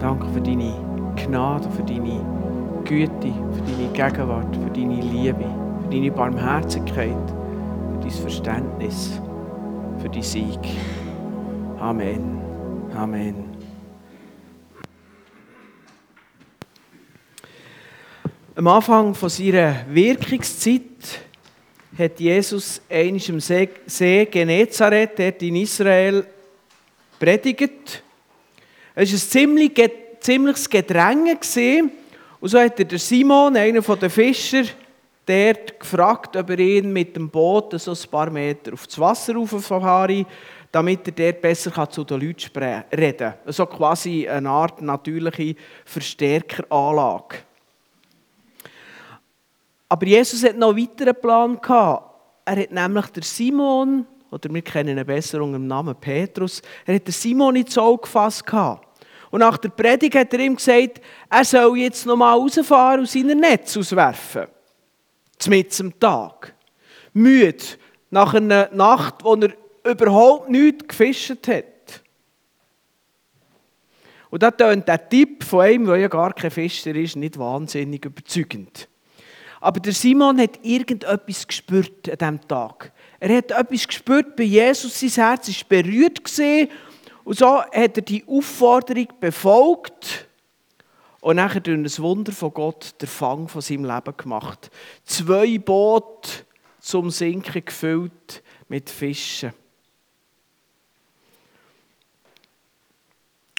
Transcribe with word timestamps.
Danke 0.00 0.26
für 0.32 0.40
deine 0.40 0.72
Gnade, 1.14 1.70
für 1.70 1.82
deine 1.82 2.24
Güte, 2.84 3.34
für 3.52 3.62
deine 3.70 3.92
Gegenwart, 3.92 4.56
für 4.56 4.70
deine 4.70 4.98
Liebe, 5.02 5.44
für 5.82 5.90
deine 5.90 6.10
Barmherzigkeit, 6.10 7.10
für 7.10 7.98
dein 8.00 8.10
Verständnis, 8.10 9.20
für 9.98 10.08
deinen 10.08 10.22
Sieg. 10.22 10.58
Amen. 11.78 12.40
Amen. 12.96 13.44
Am 18.56 18.66
Anfang 18.66 19.14
von 19.14 19.28
seiner 19.28 19.84
Wirkungszeit 19.90 21.20
hat 21.98 22.18
Jesus 22.18 22.80
einmal 22.88 23.20
am 23.28 23.40
See 23.86 24.24
Genezareth, 24.24 25.18
dort 25.18 25.42
in 25.42 25.56
Israel, 25.56 26.26
predigt. 27.18 28.02
Es 28.94 29.10
war 29.10 29.16
ein 29.16 29.30
ziemlich, 29.30 29.90
ziemliches 30.20 30.68
Gedränge. 30.68 31.38
Und 32.40 32.48
so 32.48 32.58
hat 32.58 32.78
er 32.78 32.84
der 32.84 32.98
Simon, 32.98 33.56
einer 33.56 33.80
der 33.80 34.10
Fischer, 34.10 34.64
dort 35.26 35.78
gefragt, 35.78 36.36
ob 36.36 36.50
er 36.50 36.58
ihn 36.58 36.92
mit 36.92 37.14
dem 37.14 37.28
Boot 37.28 37.78
so 37.80 37.92
ein 37.92 38.10
paar 38.10 38.30
Meter 38.30 38.72
auf 38.72 38.86
das 38.86 38.98
Wasser 38.98 39.34
rauffahren 39.34 40.26
damit 40.72 41.06
er 41.06 41.12
dort 41.32 41.42
besser 41.42 41.90
zu 41.90 42.04
den 42.04 42.20
Leuten 42.20 42.58
reden 42.92 43.18
kann. 43.18 43.34
Also 43.44 43.66
quasi 43.66 44.28
eine 44.28 44.48
Art 44.48 44.80
natürliche 44.80 45.56
Verstärkeranlage. 45.84 47.38
Aber 49.88 50.06
Jesus 50.06 50.44
hat 50.44 50.56
noch 50.56 50.68
einen 50.68 50.78
weiteren 50.78 51.20
Plan. 51.20 51.58
Er 52.44 52.62
hat 52.62 52.70
nämlich 52.70 53.06
der 53.06 53.22
Simon, 53.24 54.06
oder 54.30 54.52
wir 54.52 54.62
kennen 54.62 54.98
ihn 54.98 55.06
besser 55.06 55.42
unter 55.42 55.58
dem 55.58 55.66
Namen 55.66 55.94
Petrus, 55.94 56.62
er 56.86 56.94
hat 56.94 57.08
Simon 57.08 57.56
ins 57.56 57.76
Auge 57.76 58.02
gefasst. 58.02 58.44
Und 59.30 59.40
nach 59.40 59.58
der 59.58 59.68
Predigt 59.68 60.16
hat 60.16 60.32
er 60.32 60.40
ihm 60.40 60.56
gesagt, 60.56 61.00
er 61.28 61.44
soll 61.44 61.78
jetzt 61.78 62.06
noch 62.06 62.16
mal 62.16 62.34
rausfahren 62.34 63.00
und 63.00 63.08
seine 63.08 63.34
Netz 63.34 63.76
auswerfen. 63.76 64.46
Mitten 65.48 65.86
am 65.86 66.00
Tag. 66.00 66.54
Müde. 67.12 67.64
Nach 68.10 68.34
einer 68.34 68.68
Nacht, 68.72 69.22
wo 69.22 69.34
er 69.36 69.54
überhaupt 69.84 70.50
nichts 70.50 70.88
gefischt 70.88 71.48
hat. 71.48 71.64
Und 74.30 74.42
da 74.42 74.50
tönt 74.50 74.86
der 74.86 75.08
Tipp 75.08 75.44
von 75.44 75.60
einem, 75.62 75.86
der 75.86 75.96
ja 75.96 76.08
gar 76.08 76.32
kein 76.34 76.50
Fischer 76.50 76.94
ist, 76.94 77.16
nicht 77.16 77.38
wahnsinnig 77.38 78.04
überzeugend. 78.04 78.89
Aber 79.60 79.78
der 79.78 79.92
Simon 79.92 80.40
hat 80.40 80.58
irgendetwas 80.62 81.46
gespürt 81.46 82.08
an 82.08 82.16
diesem 82.18 82.48
Tag. 82.48 82.92
Er 83.18 83.36
hat 83.36 83.50
etwas 83.50 83.86
gespürt 83.86 84.34
bei 84.34 84.44
Jesus, 84.44 84.98
sein 84.98 85.10
Herz 85.10 85.48
war 85.48 85.68
berührt 85.68 86.20
und 87.24 87.38
so 87.38 87.60
hat 87.60 87.96
er 87.96 88.02
die 88.02 88.24
Aufforderung 88.26 89.08
befolgt 89.20 90.26
und 91.20 91.36
nachher 91.36 91.60
durch 91.60 91.76
ein 91.76 92.02
Wunder 92.02 92.32
von 92.32 92.52
Gott 92.54 92.94
der 93.00 93.08
Fang 93.08 93.46
von 93.46 93.60
seinem 93.60 93.84
Leben 93.84 94.16
gemacht. 94.16 94.70
Zwei 95.04 95.58
Boote 95.58 96.30
zum 96.78 97.10
Sinken 97.10 97.62
gefüllt 97.62 98.42
mit 98.68 98.88
Fischen. 98.88 99.52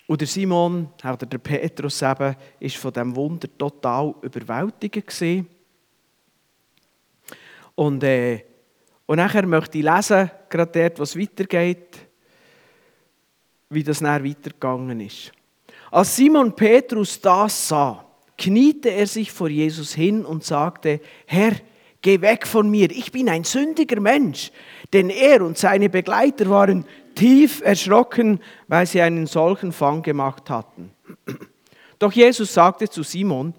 Und 0.08 0.20
der 0.20 0.28
Simon, 0.28 0.90
oder 1.04 1.26
der 1.26 1.38
Petrus 1.38 2.02
eben, 2.02 2.36
ist 2.60 2.76
von 2.76 2.92
diesem 2.92 3.16
Wunder 3.16 3.48
total 3.58 4.14
überwältigt 4.22 5.08
gewesen. 5.08 5.48
Und, 7.76 8.04
äh, 8.04 8.44
und 9.06 9.18
nachher 9.18 9.46
möchte 9.46 9.78
ich 9.78 9.84
lesen, 9.84 10.32
gerade 10.50 10.72
dort, 10.72 11.00
was 11.00 11.18
weitergeht, 11.18 12.00
wie 13.70 13.84
das 13.84 14.02
nachher 14.02 14.26
weitergegangen 14.26 15.00
ist. 15.00 15.32
Als 15.92 16.16
Simon 16.16 16.56
Petrus 16.56 17.20
das 17.20 17.68
sah, 17.68 18.06
kniete 18.38 18.90
er 18.90 19.08
sich 19.08 19.32
vor 19.32 19.50
Jesus 19.50 19.94
hin 19.94 20.26
und 20.26 20.44
sagte, 20.44 21.02
Herr, 21.26 21.54
geh 22.02 22.22
weg 22.22 22.48
von 22.48 22.70
mir, 22.70 22.90
ich 22.92 23.12
bin 23.12 23.30
ein 23.30 23.44
sündiger 23.44 24.00
Mensch. 24.00 24.52
Denn 24.94 25.10
er 25.10 25.42
und 25.42 25.58
seine 25.58 25.90
Begleiter 25.90 26.50
waren 26.50 26.86
tief 27.16 27.62
erschrocken, 27.62 28.40
weil 28.68 28.86
sie 28.86 29.02
einen 29.02 29.28
solchen 29.28 29.72
Fang 29.72 30.02
gemacht 30.02 30.50
hatten. 30.50 30.92
Doch 32.00 32.12
Jesus 32.12 32.54
sagte 32.54 32.90
zu 32.90 33.04
Simon, 33.04 33.54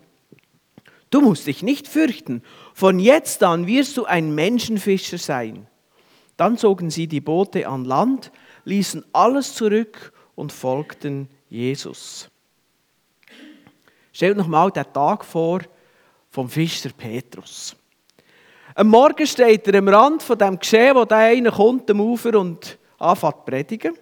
Du 1.12 1.20
musst 1.20 1.46
dich 1.46 1.62
nicht 1.62 1.86
fürchten. 1.86 2.42
Von 2.82 2.98
jetzt 2.98 3.44
an 3.44 3.68
wirst 3.68 3.96
du 3.96 4.06
ein 4.06 4.34
Menschenfischer 4.34 5.16
sein. 5.16 5.68
Dann 6.36 6.58
zogen 6.58 6.90
sie 6.90 7.06
die 7.06 7.20
Boote 7.20 7.68
an 7.68 7.84
Land, 7.84 8.32
ließen 8.64 9.04
alles 9.12 9.54
zurück 9.54 10.12
und 10.34 10.50
folgten 10.50 11.28
Jesus. 11.48 12.28
Stellt 14.12 14.36
noch 14.36 14.48
mal 14.48 14.72
den 14.72 14.92
Tag 14.92 15.24
vor 15.24 15.60
vom 16.28 16.48
Fischer 16.48 16.90
Petrus. 16.90 17.76
Am 18.74 18.88
Morgen 18.88 19.28
steht 19.28 19.68
er 19.68 19.78
am 19.78 19.86
Rand 19.86 20.20
von 20.20 20.36
dem 20.36 20.58
Geschehen, 20.58 20.96
wo 20.96 21.04
der 21.04 21.18
eine 21.18 21.52
kommt 21.52 21.88
am 21.88 22.00
Ufer 22.00 22.36
und 22.36 22.80
anfängt 22.98 23.36
zu 23.36 23.42
predigen. 23.44 23.96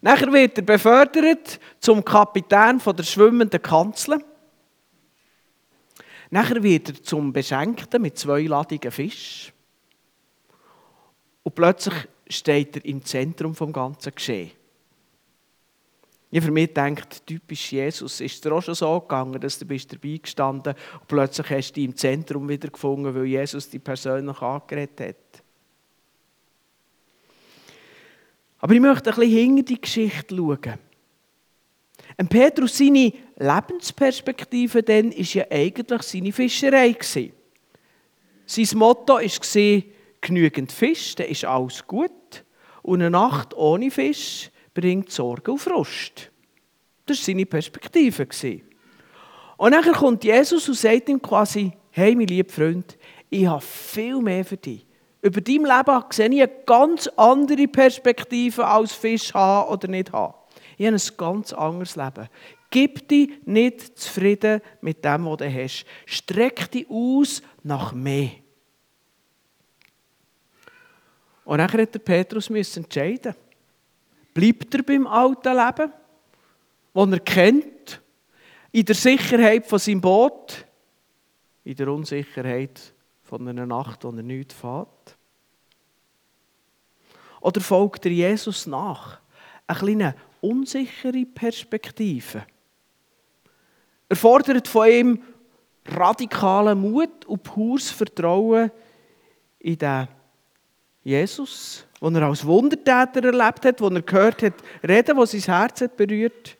Nachher 0.00 0.32
wird 0.32 0.58
er 0.58 0.64
befördert 0.64 1.60
zum 1.78 2.04
Kapitän 2.04 2.80
von 2.80 2.96
der 2.96 3.04
schwimmenden 3.04 3.62
Kanzel. 3.62 4.18
Nachher 6.30 6.62
wird 6.62 6.88
er 6.88 7.02
zum 7.02 7.32
Beschenkten 7.32 8.02
mit 8.02 8.18
zwei 8.18 8.42
Ladungen 8.42 8.90
Fisch. 8.90 9.52
Und 11.42 11.54
plötzlich 11.54 11.94
steht 12.28 12.76
er 12.76 12.84
im 12.84 13.04
Zentrum 13.04 13.54
vom 13.54 13.72
ganzen 13.72 14.14
Geschehen. 14.14 14.50
Ich 16.30 16.44
für 16.44 16.50
mich 16.50 16.74
denkt, 16.74 17.26
typisch 17.26 17.72
Jesus, 17.72 18.20
ist 18.20 18.44
es 18.44 18.52
auch 18.52 18.60
schon 18.60 18.74
so 18.74 19.00
gegangen, 19.00 19.40
dass 19.40 19.58
du 19.58 19.64
bist 19.64 19.90
dabei 19.90 20.18
gestanden 20.18 20.74
und 21.00 21.08
plötzlich 21.08 21.48
hast 21.48 21.70
du 21.70 21.74
dich 21.74 21.84
im 21.84 21.96
Zentrum 21.96 22.46
wieder 22.46 22.68
gefunden, 22.68 23.14
weil 23.14 23.24
Jesus 23.24 23.70
dich 23.70 23.82
persönlich 23.82 24.38
angeredet 24.42 25.00
hat. 25.00 25.42
Aber 28.58 28.74
ich 28.74 28.80
möchte 28.80 29.10
ein 29.10 29.16
bisschen 29.16 29.32
hinter 29.32 29.62
die 29.62 29.80
Geschichte 29.80 30.36
schauen. 30.36 30.78
Und 32.18 32.28
Petrus, 32.28 32.76
seine 32.76 33.12
Lebensperspektive 33.38 34.82
dann 34.82 35.12
ist 35.12 35.34
ja 35.34 35.44
eigentlich 35.50 36.02
seine 36.02 36.32
Fischerei. 36.32 36.92
Gewesen. 36.92 37.32
Sein 38.46 38.78
Motto 38.78 39.14
war, 39.14 39.82
genügend 40.20 40.72
Fisch, 40.72 41.14
dann 41.14 41.28
ist 41.28 41.44
alles 41.44 41.86
gut. 41.86 42.44
Und 42.82 43.00
eine 43.00 43.10
Nacht 43.10 43.54
ohne 43.54 43.90
Fisch 43.90 44.50
bringt 44.74 45.10
Sorge 45.12 45.52
und 45.52 45.58
Frust. 45.58 46.30
Das 47.06 47.18
war 47.18 47.24
seine 47.24 47.46
Perspektive. 47.46 48.26
Und 49.56 49.72
dann 49.72 49.92
kommt 49.92 50.24
Jesus 50.24 50.68
und 50.68 50.74
sagt 50.74 51.08
ihm 51.08 51.20
quasi, 51.20 51.72
hey, 51.90 52.14
mein 52.14 52.26
lieber 52.26 52.52
Freund, 52.52 52.96
ich 53.30 53.46
habe 53.46 53.60
viel 53.60 54.20
mehr 54.20 54.44
für 54.44 54.56
dich. 54.56 54.86
Über 55.20 55.40
dein 55.40 55.64
Leben 55.64 56.04
sehe 56.10 56.28
ich 56.28 56.42
eine 56.42 56.52
ganz 56.64 57.08
andere 57.16 57.66
Perspektive 57.66 58.66
als 58.66 58.92
Fisch 58.92 59.34
haben 59.34 59.68
oder 59.68 59.88
nicht 59.88 60.12
haben. 60.12 60.34
Ich 60.76 60.86
habe 60.86 60.96
ein 60.96 61.16
ganz 61.16 61.52
anderes 61.52 61.96
Leben. 61.96 62.28
Gib 62.70 63.08
dich 63.08 63.30
nicht 63.46 63.98
zufrieden 63.98 64.60
mit 64.80 65.04
dem, 65.04 65.24
was 65.24 65.38
du 65.38 65.52
hast. 65.52 65.86
Streck 66.06 66.70
dich 66.70 66.88
aus 66.90 67.42
nach 67.62 67.92
mehr. 67.92 68.30
Und 71.44 71.58
dann 71.58 71.72
hat 71.72 71.94
der 71.94 71.98
Petrus 71.98 72.50
entscheiden. 72.50 73.34
Bleibt 74.34 74.74
er 74.74 74.82
beim 74.82 75.06
alten 75.06 75.56
Leben, 75.56 75.92
das 76.92 77.10
er 77.10 77.20
kennt, 77.20 78.02
in 78.70 78.84
der 78.84 78.94
Sicherheit 78.94 79.66
von 79.66 79.78
seinem 79.78 80.02
Boot, 80.02 80.66
in 81.64 81.74
der 81.74 81.88
Unsicherheit 81.88 82.92
von 83.22 83.48
einer 83.48 83.64
Nacht, 83.64 84.04
wo 84.04 84.10
er 84.10 84.22
nichts 84.22 84.54
fährt? 84.54 85.16
Oder 87.40 87.60
folgt 87.62 88.04
er 88.04 88.12
Jesus 88.12 88.66
nach? 88.66 89.20
Ein 89.66 89.76
kleiner 89.76 90.14
unsichere 90.40 91.24
Perspektive. 91.24 92.46
Er 94.08 94.16
fordert 94.16 94.68
von 94.68 94.88
ihm 94.88 95.22
radikalen 95.86 96.80
Mut 96.80 97.24
und 97.26 97.42
pures 97.42 97.90
Vertrauen 97.90 98.70
in 99.58 99.78
den 99.78 100.08
Jesus, 101.02 101.86
den 102.00 102.16
er 102.16 102.22
als 102.22 102.44
Wundertäter 102.44 103.24
erlebt 103.24 103.64
hat, 103.64 103.80
den 103.80 103.96
er 103.96 104.02
gehört 104.02 104.42
hat, 104.42 104.54
reden, 104.86 105.16
was 105.16 105.32
sein 105.32 105.40
Herz 105.40 105.80
hat 105.80 105.96
berührt 105.96 106.58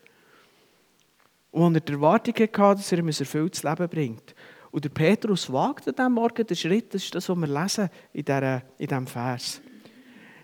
und 1.51 1.75
er 1.75 1.81
die 1.81 1.93
Erwartung 1.93 2.33
hatte, 2.33 2.51
dass 2.77 2.91
er 2.91 2.99
ihm 2.99 3.07
ein 3.07 3.15
erfülltes 3.17 3.63
Leben 3.63 3.89
bringt. 3.89 4.35
Und 4.71 4.85
der 4.85 4.89
Petrus 4.89 5.51
wagt 5.51 5.87
an 5.87 5.95
diesem 5.95 6.13
Morgen 6.13 6.45
den 6.45 6.55
Schritt, 6.55 6.93
das 6.93 7.03
ist 7.03 7.15
das, 7.15 7.27
was 7.27 7.37
wir 7.37 7.47
lesen 7.47 7.89
in, 8.13 8.23
in 8.23 8.87
diesem 8.87 9.07
Vers. 9.07 9.61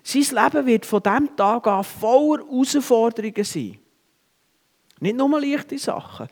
Sein 0.04 0.44
Leben 0.44 0.66
wird 0.66 0.86
von 0.86 1.02
diesem 1.02 1.36
Tag 1.36 1.68
an 1.68 1.84
voller 1.84 2.44
Herausforderungen 2.44 3.44
sein. 3.44 3.78
Nicht 5.00 5.18
nur 5.18 5.40
leichte 5.42 5.78
Sachen, 5.78 6.28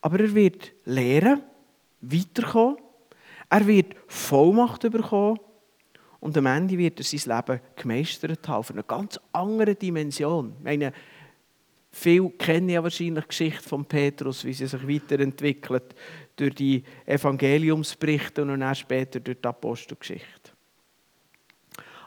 aber 0.00 0.20
er 0.20 0.34
wird 0.34 0.72
lernen, 0.84 1.42
weiterkommen, 2.00 2.78
er 3.48 3.66
wird 3.66 3.94
Vollmacht 4.06 4.82
bekommen 4.82 5.38
und 6.20 6.36
am 6.36 6.46
Ende 6.46 6.78
wird 6.78 7.00
er 7.00 7.04
sein 7.04 7.36
Leben 7.36 7.60
gemeistert 7.76 8.48
haben, 8.48 8.58
auf 8.58 8.70
einer 8.70 8.82
ganz 8.82 9.18
anderen 9.32 9.78
Dimension. 9.78 10.54
Ich 10.58 10.64
meine, 10.64 10.92
Viele 11.92 12.30
kennen 12.30 12.68
ja 12.68 12.82
wahrscheinlich 12.82 13.24
die 13.24 13.28
Geschichte 13.28 13.68
von 13.68 13.84
Petrus, 13.84 14.44
wie 14.44 14.52
sie 14.52 14.66
sich 14.66 14.88
weiterentwickelt 14.88 15.94
durch 16.36 16.54
die 16.54 16.84
Evangeliumsberichte 17.04 18.42
und 18.42 18.60
dann 18.60 18.74
später 18.74 19.18
durch 19.18 19.38
die 19.40 19.48
Apostelgeschichte. 19.48 20.52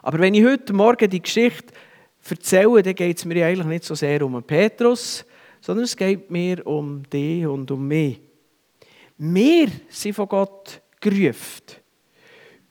Aber 0.02 0.18
wenn 0.18 0.34
ich 0.34 0.44
heute 0.44 0.72
Morgen 0.72 1.08
die 1.08 1.22
Geschichte 1.22 1.74
erzähle, 2.28 2.82
dann 2.82 2.94
geht 2.94 3.18
es 3.18 3.24
mir 3.26 3.46
eigentlich 3.46 3.66
nicht 3.66 3.84
so 3.84 3.94
sehr 3.94 4.24
um 4.24 4.42
Petrus, 4.42 5.24
sondern 5.64 5.84
es 5.84 5.96
geht 5.96 6.30
mir 6.30 6.66
um 6.66 7.02
dich 7.08 7.46
und 7.46 7.70
um 7.70 7.88
mich. 7.88 8.20
Wir 9.16 9.68
sind 9.88 10.12
von 10.12 10.28
Gott 10.28 10.82
gerufen. 11.00 11.62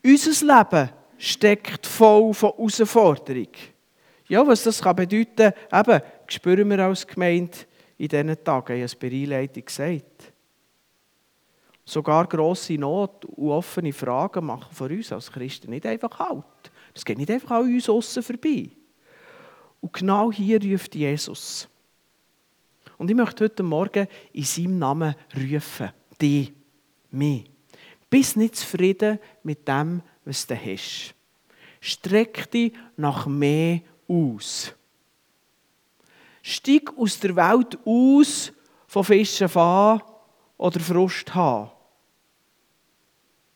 Unser 0.06 0.45
Leben 0.45 0.90
steckt 1.18 1.88
voll 1.88 2.36
von 2.36 2.51
Herausforderungen. 2.51 3.48
Ja, 4.28 4.45
was 4.45 4.62
das 4.62 4.80
kann 4.80 4.95
bedeuten 4.95 5.54
kann, 5.72 5.86
eben, 5.90 6.01
spüren 6.28 6.69
wir 6.69 6.80
als 6.86 7.07
Gemeinde 7.07 7.57
in 7.98 8.10
diesen 8.10 8.44
Tagen, 8.44 8.74
ich 8.74 8.81
habe 8.81 8.86
es 8.86 8.95
bei 8.95 9.07
Einleitung 9.07 9.66
gesagt. 9.66 10.31
Sogar 11.86 12.28
grosse 12.28 12.74
Not 12.74 13.25
und 13.25 13.50
offene 13.50 13.92
Fragen 13.92 14.45
machen 14.45 14.72
von 14.72 14.92
uns 14.92 15.12
als 15.12 15.31
Christen 15.31 15.72
nicht 15.72 15.88
einfach 15.88 16.19
halt. 16.19 16.44
Das 16.94 17.04
geht 17.04 17.18
nicht 17.18 17.31
einfach 17.31 17.57
an 17.57 17.74
uns 17.74 17.90
außen 17.90 18.22
vorbei. 18.22 18.69
Und 19.81 19.94
genau 19.94 20.31
hier 20.31 20.62
ruft 20.62 20.94
Jesus. 20.94 21.68
Und 23.04 23.10
ich 23.10 23.18
möchte 23.18 23.44
heute 23.44 23.64
Morgen 23.64 24.08
in 24.32 24.46
seinem 24.46 24.80
Namen 24.80 25.14
rufen. 25.36 25.92
Die, 26.22 26.54
mich. 27.12 27.52
Bist 28.10 28.38
nicht 28.38 28.56
zufrieden 28.56 29.20
mit 29.44 29.68
dem, 29.68 30.02
was 30.24 30.48
du 30.48 30.56
hast. 30.56 31.14
Streck 31.82 32.50
dich 32.50 32.72
nach 32.96 33.26
mehr 33.26 33.82
aus. 34.08 34.74
Steig 36.42 36.98
aus 36.98 37.20
der 37.20 37.36
Welt 37.36 37.78
aus 37.84 38.54
von 38.88 39.04
Fischen 39.04 39.50
fahren 39.50 40.02
oder 40.56 40.80
Frust 40.80 41.36
haben. 41.36 41.72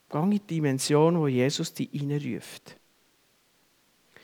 Geh 0.10 0.18
in 0.18 0.32
die 0.32 0.40
Dimension, 0.40 1.18
wo 1.18 1.28
Jesus 1.28 1.74
dich 1.74 1.90
reinruft. 1.94 2.76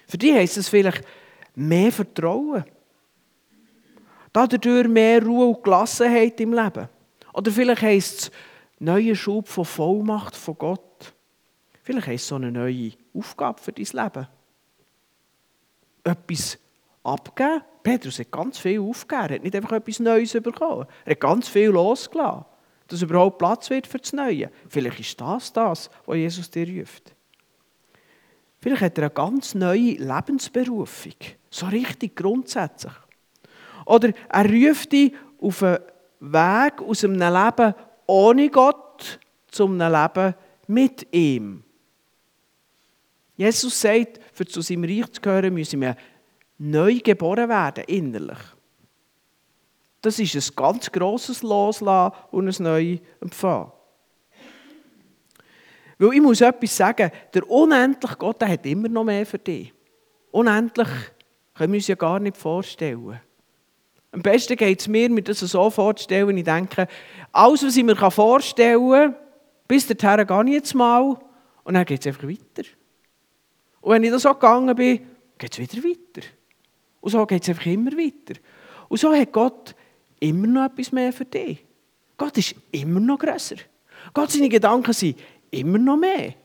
Für 0.05 0.17
dich 0.17 0.33
heisst 0.33 0.57
es 0.57 0.67
vielleicht 0.67 1.05
mehr 1.55 1.93
Vertrauen. 1.93 2.65
Dadurch 4.33 4.87
mehr 4.87 5.23
Ruhe 5.23 5.45
und 5.45 5.63
Gelassenheit 5.63 6.39
im 6.41 6.53
Leben. 6.53 6.89
Oder 7.33 7.51
vielleicht 7.51 7.81
heisst 7.83 8.19
es 8.19 8.31
neuer 8.79 9.15
Schub 9.15 9.47
von 9.47 9.63
Vollmacht 9.63 10.35
von 10.35 10.57
Gott. 10.57 11.13
Vielleicht 11.83 12.07
heisst 12.07 12.23
es 12.23 12.27
so 12.29 12.35
eine 12.35 12.51
neue 12.51 12.91
Aufgabe 13.13 13.61
für 13.61 13.71
dein 13.71 13.85
Leben. 13.85 14.27
Etwas 16.03 16.57
abgeben. 17.03 17.61
Petrus 17.83 18.19
hat 18.19 18.31
ganz 18.31 18.57
viel 18.57 18.79
aufgegeben. 18.79 19.29
Er 19.29 19.35
hat 19.35 19.43
nicht 19.43 19.55
einfach 19.55 19.73
etwas 19.73 19.99
Neues 19.99 20.33
bekommen. 20.33 20.87
Er 21.05 21.11
hat 21.11 21.19
ganz 21.19 21.49
viel 21.49 21.69
losgelassen, 21.69 22.45
dass 22.87 23.01
überhaupt 23.01 23.37
Platz 23.37 23.69
wird 23.69 23.87
für 23.87 23.99
das 23.99 24.13
Neue. 24.13 24.49
Vielleicht 24.67 24.99
ist 24.99 25.21
das 25.21 25.53
das, 25.53 25.89
was 26.05 26.17
Jesus 26.17 26.49
dir 26.49 26.67
ruft. 26.67 27.13
Vielleicht 28.59 28.81
hat 28.81 28.97
er 28.97 29.05
eine 29.05 29.13
ganz 29.13 29.53
neue 29.55 29.95
Lebensberufung. 29.95 31.15
So 31.49 31.65
richtig 31.65 32.15
grundsätzlich. 32.15 32.93
Oder 33.85 34.11
er 34.29 34.45
ruft 34.45 34.91
dich 34.91 35.13
auf 35.39 35.63
einen 35.63 35.79
Weg 36.19 36.81
aus 36.81 37.03
einem 37.03 37.19
Leben 37.19 37.75
ohne 38.05 38.49
Gott 38.49 39.19
zu 39.49 39.65
einem 39.65 39.91
Leben 39.91 40.35
mit 40.67 41.07
ihm. 41.13 41.63
Jesus 43.35 43.79
sagt, 43.79 44.19
für 44.33 44.45
zu 44.45 44.61
seinem 44.61 44.83
Reich 44.83 45.11
zu 45.11 45.21
gehören, 45.21 45.53
müssen 45.53 45.81
wir 45.81 45.95
neu 46.57 46.99
geboren 46.99 47.49
werden, 47.49 47.83
innerlich. 47.85 48.37
Das 50.01 50.19
ist 50.19 50.35
ein 50.35 50.55
ganz 50.55 50.91
grosses 50.91 51.41
Loslassen 51.41 52.15
und 52.31 52.47
ein 52.47 52.63
neues 52.63 52.99
Empfangen. 53.21 53.71
Weil 55.97 56.13
ich 56.15 56.21
muss 56.21 56.41
etwas 56.41 56.75
sagen, 56.75 57.11
der 57.33 57.49
unendliche 57.49 58.17
Gott 58.17 58.41
der 58.41 58.49
hat 58.49 58.65
immer 58.65 58.89
noch 58.89 59.03
mehr 59.03 59.25
für 59.25 59.39
dich. 59.39 59.73
Unendlich 60.31 60.89
können 61.53 61.73
wir 61.73 61.77
uns 61.77 61.87
ja 61.87 61.95
gar 61.95 62.19
nicht 62.19 62.35
vorstellen. 62.35 63.19
Am 64.13 64.21
besten 64.21 64.55
geht 64.55 64.79
es 64.79 64.87
mir, 64.87 65.09
mir 65.09 65.23
das 65.23 65.39
so 65.39 65.69
vorzustellen, 65.71 66.37
ich 66.37 66.43
denke, 66.43 66.87
alles, 67.31 67.65
was 67.65 67.75
ich 67.75 67.83
mir 67.83 67.95
vorstellen 67.95 68.91
kann, 68.91 69.15
bis 69.67 69.87
dahin 69.87 70.27
gehe 70.27 70.43
ich 70.45 70.51
jetzt 70.51 70.75
mal 70.75 71.17
und 71.63 71.73
dann 71.73 71.83
geht 71.83 72.01
es 72.01 72.07
einfach 72.07 72.27
weiter. 72.27 72.69
Und 73.81 73.91
wenn 73.91 74.03
ich 74.03 74.11
da 74.11 74.19
so 74.19 74.31
gegangen 74.33 74.75
bin, 74.75 74.99
geht 75.39 75.51
es 75.51 75.57
wieder 75.57 75.83
weiter. 75.83 76.27
Und 77.01 77.09
so 77.11 77.25
geht 77.25 77.41
es 77.41 77.49
einfach 77.49 77.65
immer 77.65 77.91
weiter. 77.93 78.39
Und 78.87 78.99
so 78.99 79.11
hat 79.11 79.31
Gott 79.31 79.75
immer 80.19 80.45
noch 80.45 80.65
etwas 80.65 80.91
mehr 80.91 81.11
für 81.11 81.25
dich. 81.25 81.65
Gott 82.15 82.37
ist 82.37 82.53
immer 82.71 82.99
noch 82.99 83.17
grösser. 83.17 83.55
Gott, 84.13 84.29
seine 84.29 84.47
Gedanken 84.47 84.93
sind 84.93 85.17
immer 85.49 85.79
noch 85.79 85.97
mehr. 85.97 86.35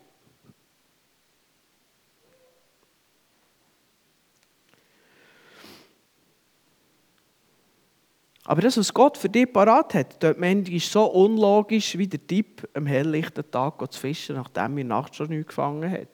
Aber 8.49 8.63
das, 8.63 8.79
was 8.79 8.95
Gott 8.95 9.19
für 9.19 9.29
dich 9.29 9.53
parat 9.53 9.93
hat, 9.93 10.23
dort 10.23 10.39
ist 10.39 10.91
so 10.91 11.05
unlogisch 11.05 11.99
wie 11.99 12.07
der 12.07 12.27
Typ 12.27 12.67
am 12.73 12.87
helllichten 12.87 13.45
Tag 13.51 13.93
zu 13.93 14.01
fischen, 14.01 14.37
nachdem 14.37 14.79
er 14.79 14.85
nachts 14.85 15.19
schon 15.19 15.29
nichts 15.29 15.49
gefangen 15.49 15.93
hat. 15.93 16.09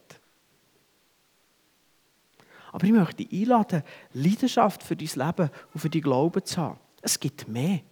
Aber 2.72 2.84
ich 2.84 2.92
möchte 2.92 3.24
dich 3.24 3.42
einladen, 3.42 3.84
Leidenschaft 4.14 4.82
für 4.82 4.96
dein 4.96 5.06
Leben 5.14 5.48
und 5.72 5.80
für 5.80 5.88
dein 5.88 6.02
Glauben 6.02 6.44
zu 6.44 6.56
haben. 6.56 6.80
Es 7.02 7.20
gibt 7.20 7.46
mehr. 7.46 7.82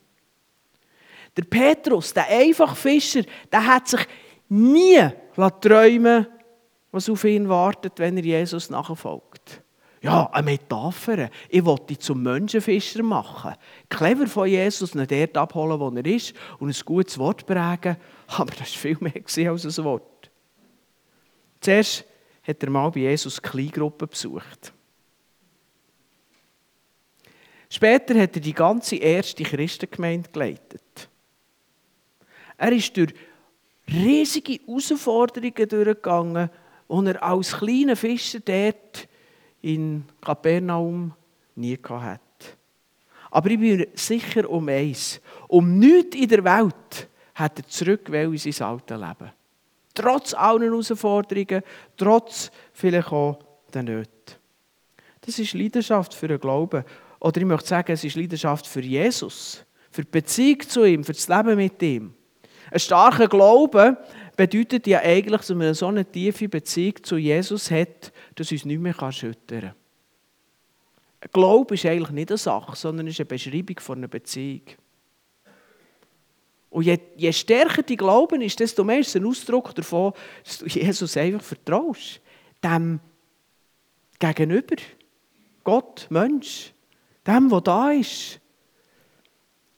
Der 1.37 1.45
Petrus, 1.45 2.12
der 2.12 2.27
einfache 2.27 2.75
Fischer, 2.75 3.23
der 3.53 3.65
hat 3.65 3.87
sich 3.87 4.05
nie 4.49 5.09
träumen 5.61 6.27
was 6.91 7.09
auf 7.09 7.23
ihn 7.23 7.49
wartet, 7.49 7.93
wenn 8.00 8.17
er 8.17 8.25
Jesus 8.25 8.71
nachfolgt. 8.71 9.62
Ja, 10.02 10.28
eine 10.32 10.44
Metapher. 10.44 11.31
Ich 11.49 11.64
wollte 11.64 11.87
dich 11.87 12.00
zum 12.00 12.25
Menschenfischer 12.25 13.04
machen. 13.04 13.54
Clever 13.88 14.26
von 14.26 14.49
Jesus, 14.49 14.96
ihn 14.96 15.06
dort 15.06 15.37
abholen, 15.37 15.78
wo 15.78 15.90
er 15.90 16.06
ist 16.06 16.34
und 16.58 16.76
ein 16.76 16.84
gutes 16.84 17.16
Wort 17.19 17.46
prägen. 17.46 17.96
Aber 18.26 18.50
das 18.50 18.60
war 18.60 18.66
viel 18.66 18.96
mehr 19.00 19.50
als 19.50 19.78
ein 19.78 19.84
Wort. 19.84 20.31
Zuerst 21.60 22.04
hat 22.43 22.62
er 22.62 22.70
mal 22.70 22.90
bei 22.90 23.00
Jesus 23.00 23.40
Kleingruppe 23.40 24.08
besucht. 24.08 24.72
Später 27.70 28.20
hat 28.20 28.34
er 28.34 28.43
die 28.43 28.52
ganze 28.52 28.96
erste 28.96 29.44
Christengemeinde 29.44 30.28
geleitet. 30.31 31.08
Er 32.59 32.73
ist 32.73 32.97
durch 32.97 33.14
riesige 33.88 34.59
Herausforderungen 34.66 35.68
durchgegangen, 35.68 36.50
die 36.88 37.06
er 37.06 37.23
als 37.23 37.56
kleiner 37.56 37.97
Fischer 37.97 38.40
dort 38.40 39.09
in 39.62 40.04
Kapernaum 40.21 41.12
nie 41.54 41.78
hatte. 41.88 42.21
Aber 43.31 43.50
ich 43.50 43.59
bin 43.59 43.87
sicher 43.95 44.49
um 44.49 44.69
eins. 44.69 45.21
Um 45.49 45.78
nichts 45.78 46.16
in 46.16 46.28
der 46.28 46.45
Welt 46.45 47.09
hat 47.35 47.59
er 47.59 47.66
zurück 47.66 48.09
in 48.09 48.37
sein 48.37 48.66
altes 48.66 48.99
Leben. 48.99 49.33
Trotz 49.95 50.35
allen 50.35 50.62
Herausforderungen, 50.62 51.62
trotz 51.97 52.50
vielleicht 52.73 53.12
auch 53.12 53.38
der 53.73 53.83
Nöte. 53.83 54.11
Das 55.21 55.38
ist 55.38 55.54
Leidenschaft 55.54 56.14
für 56.14 56.28
den 56.28 56.40
Glauben. 56.40 56.85
Oder 57.21 57.40
ich 57.40 57.47
möchte 57.47 57.69
sagen, 57.69 57.92
es 57.92 58.04
ist 58.04 58.16
Leidenschaft 58.16 58.66
für 58.66 58.81
Jesus. 58.81 59.64
Für 59.90 60.02
die 60.02 60.11
Beziehung 60.11 60.61
zu 60.61 60.85
ihm, 60.85 61.04
für 61.04 61.12
das 61.12 61.28
Leben 61.28 61.57
mit 61.57 61.81
ihm. 61.83 62.14
Ein 62.71 62.81
starker 62.81 63.28
Glaube 63.28 63.99
bedeutet 64.37 64.87
ja 64.87 65.01
eigentlich, 65.01 65.41
dass 65.41 65.51
man 65.51 65.75
so 65.75 65.87
eine 65.87 66.05
tiefe 66.05 66.49
Beziehung 66.49 67.03
zu 67.03 67.17
Jesus 67.17 67.71
hat, 67.71 68.12
dass 68.35 68.53
uns 68.53 68.65
nicht 68.65 68.81
mehr 68.81 69.12
schüttern 69.12 69.61
kann. 69.61 69.75
Glaube 71.33 71.75
ist 71.75 71.87
eigentlich 71.87 72.11
nicht 72.11 72.31
eine 72.31 72.39
Sache, 72.39 72.75
sondern 72.77 73.07
ist 73.07 73.21
eine 73.21 73.27
Beschreibung 73.27 73.79
von 73.79 73.99
einer 73.99 74.09
Beziehung. 74.09 74.62
Und 76.71 76.85
je, 76.85 76.99
je 77.17 77.33
stärker 77.33 77.83
die 77.83 77.99
Glauben 77.99 78.41
ist, 78.41 78.59
desto 78.59 78.83
mehr 78.83 79.01
ist 79.01 79.09
es 79.09 79.17
ein 79.17 79.27
Ausdruck 79.27 79.75
davon, 79.75 80.15
dass 80.43 80.59
du 80.59 80.67
Jesus 80.67 81.17
einfach 81.19 81.43
vertraust. 81.43 82.21
Dem 82.65 82.99
Gegenüber. 84.19 84.77
Gott, 85.65 86.07
Mensch. 86.09 86.73
Dem, 87.27 87.51
der 87.51 87.61
da 87.61 87.91
ist. 87.93 88.41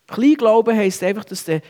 Kleinglauben 0.07 0.77
heisst 0.77 1.03
einfach, 1.03 1.25
dass 1.25 1.45
du 1.45 1.61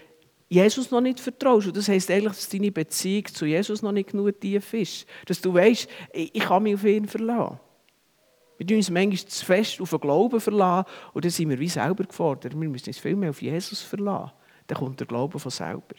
Jesus 0.54 0.90
noch 0.90 1.00
nicht 1.00 1.20
vertraust. 1.20 1.66
Und 1.66 1.76
das 1.76 1.88
heisst 1.88 2.10
eigentlich, 2.10 2.34
dass 2.34 2.48
deine 2.48 2.72
Beziehung 2.72 3.26
zu 3.26 3.46
Jesus 3.46 3.82
noch 3.82 3.92
nicht 3.92 4.10
genug 4.10 4.40
tief 4.40 4.72
ist. 4.74 5.06
Dass 5.26 5.40
du 5.40 5.52
weißt, 5.52 5.88
ich 6.12 6.40
kann 6.40 6.62
mich 6.62 6.74
auf 6.74 6.84
ihn 6.84 7.06
verlassen. 7.06 7.58
Wir 8.56 8.66
tun 8.66 8.76
uns 8.76 8.90
manchmal 8.90 9.16
zu 9.16 9.44
fest 9.44 9.80
auf 9.80 9.90
den 9.90 10.00
Glauben 10.00 10.40
verlassen 10.40 10.88
und 11.12 11.24
dann 11.24 11.30
sind 11.30 11.50
wir 11.50 11.58
wie 11.58 11.68
selber 11.68 12.04
gefordert. 12.04 12.58
Wir 12.58 12.68
müssen 12.68 12.88
uns 12.88 12.98
viel 12.98 13.16
mehr 13.16 13.30
auf 13.30 13.42
Jesus 13.42 13.82
verlassen 13.82 14.30
dann 14.66 14.78
kommt 14.78 15.00
der 15.00 15.06
Glaube 15.06 15.38
von 15.38 15.50
selber. 15.50 15.94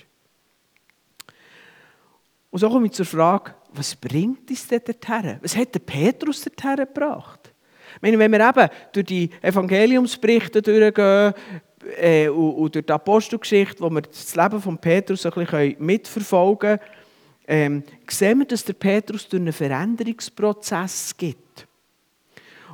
Und 2.50 2.60
so 2.60 2.70
komme 2.70 2.88
ich 2.88 2.94
zur 2.94 3.06
Frage, 3.06 3.54
was 3.74 3.96
bringt 3.96 4.50
uns 4.50 4.68
denn 4.68 4.82
dorthin? 4.86 5.40
Was 5.42 5.56
hat 5.56 5.74
der 5.74 5.80
Petrus 5.80 6.44
dorthin 6.44 6.78
gebracht? 6.78 7.52
Ich 7.96 8.02
meine, 8.02 8.20
wenn 8.20 8.32
wir 8.32 8.50
eben 8.50 8.70
durch 8.92 9.06
die 9.06 9.30
Evangeliumsberichte 9.42 10.62
durchgehen 10.62 11.34
äh, 11.98 12.28
und, 12.30 12.54
und, 12.54 12.76
durch 12.76 12.86
die 12.86 12.94
Apostelgeschichte, 12.94 13.82
wo 13.82 13.90
wir 13.90 14.02
das 14.02 14.36
Leben 14.36 14.62
von 14.62 14.78
Petrus 14.78 15.26
ein 15.26 15.32
bisschen 15.32 15.76
mitverfolgen 15.80 16.78
können, 16.78 16.80
ähm, 17.48 17.84
sehen 18.10 18.40
wir, 18.40 18.46
dass 18.46 18.64
der 18.64 18.74
Petrus 18.74 19.28
durch 19.28 19.42
einen 19.42 19.54
Veränderungsprozess 19.54 21.16
gibt. 21.16 21.68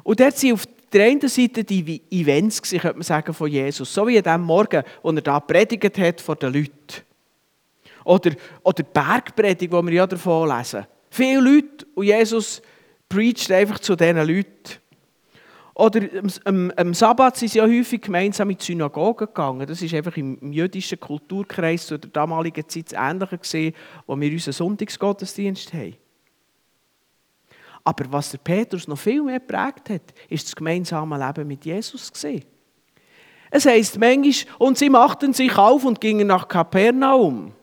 Und 0.04 0.20
dort 0.20 0.38
sind 0.38 0.54
auf 0.54 0.66
der 0.92 1.06
einen 1.06 1.28
Seite 1.28 1.64
die 1.64 2.02
Events, 2.10 2.62
könnte 2.62 2.94
man 2.94 3.04
sagen, 3.04 3.34
von 3.34 3.50
Jesus. 3.50 3.94
So 3.94 4.08
wie 4.08 4.18
an 4.18 4.24
dem 4.24 4.42
Morgen, 4.42 4.84
wo 5.02 5.12
er 5.12 5.22
da 5.22 5.40
predigt 5.40 5.98
hat 5.98 6.22
vor 6.22 6.36
den 6.36 6.54
Leuten. 6.54 7.04
Oder, 8.04 8.32
oder 8.64 8.84
die 8.84 8.90
Bergpredigt, 8.92 9.72
die 9.72 9.86
wir 9.86 9.94
ja 9.94 10.08
davon 10.08 10.50
lesen. 10.50 10.86
Viele 11.10 11.42
Leute 11.42 11.86
und 11.94 12.06
Jesus 12.06 12.62
preacht 13.08 13.52
einfach 13.52 13.80
zu 13.80 13.96
diesen 13.96 14.18
Leuten. 14.18 14.81
Oder 15.74 16.02
am, 16.44 16.72
am, 16.76 16.94
Sabbat 16.94 17.38
sind 17.38 17.50
sie 17.50 17.60
ja 17.60 17.66
häufig 17.66 18.02
gemeinsam 18.02 18.50
in 18.50 18.58
die 18.58 18.64
Synagoge 18.64 19.28
gegangen. 19.28 19.66
Das 19.66 19.82
ist 19.82 19.94
einfach 19.94 20.18
im, 20.18 20.52
jüdischen 20.52 21.00
Kulturkreis 21.00 21.88
zu 21.88 21.98
der 21.98 22.10
damaligen 22.12 22.68
Zeit 22.68 22.92
das 22.92 23.00
Ähnliche 23.00 23.38
gesehen, 23.38 23.76
wo 24.06 24.20
wir 24.20 24.32
unseren 24.32 24.54
Sonntagsgottesdienst 24.54 25.74
haben. 25.74 25.96
Aber 27.84 28.12
was 28.12 28.32
der 28.32 28.38
Petrus 28.40 28.88
noch 28.88 29.00
viel 29.00 29.24
mehr 29.24 29.40
geprägt 29.40 29.90
hat, 29.90 30.14
ist 30.30 30.46
das 30.46 30.56
gemeinsame 30.56 31.18
Leben 31.18 31.48
mit 31.48 31.66
Jesus 31.66 32.12
gesehen. 32.12 32.44
Es 33.50 33.66
heißt 33.66 33.98
manchmal, 33.98 34.56
und 34.60 34.78
sie 34.78 34.90
machten 34.90 35.34
sich 35.34 35.58
auf 35.58 35.84
und 35.84 36.00
gingen 36.00 36.28
nach 36.28 36.48
Kapernaum. 36.48 37.54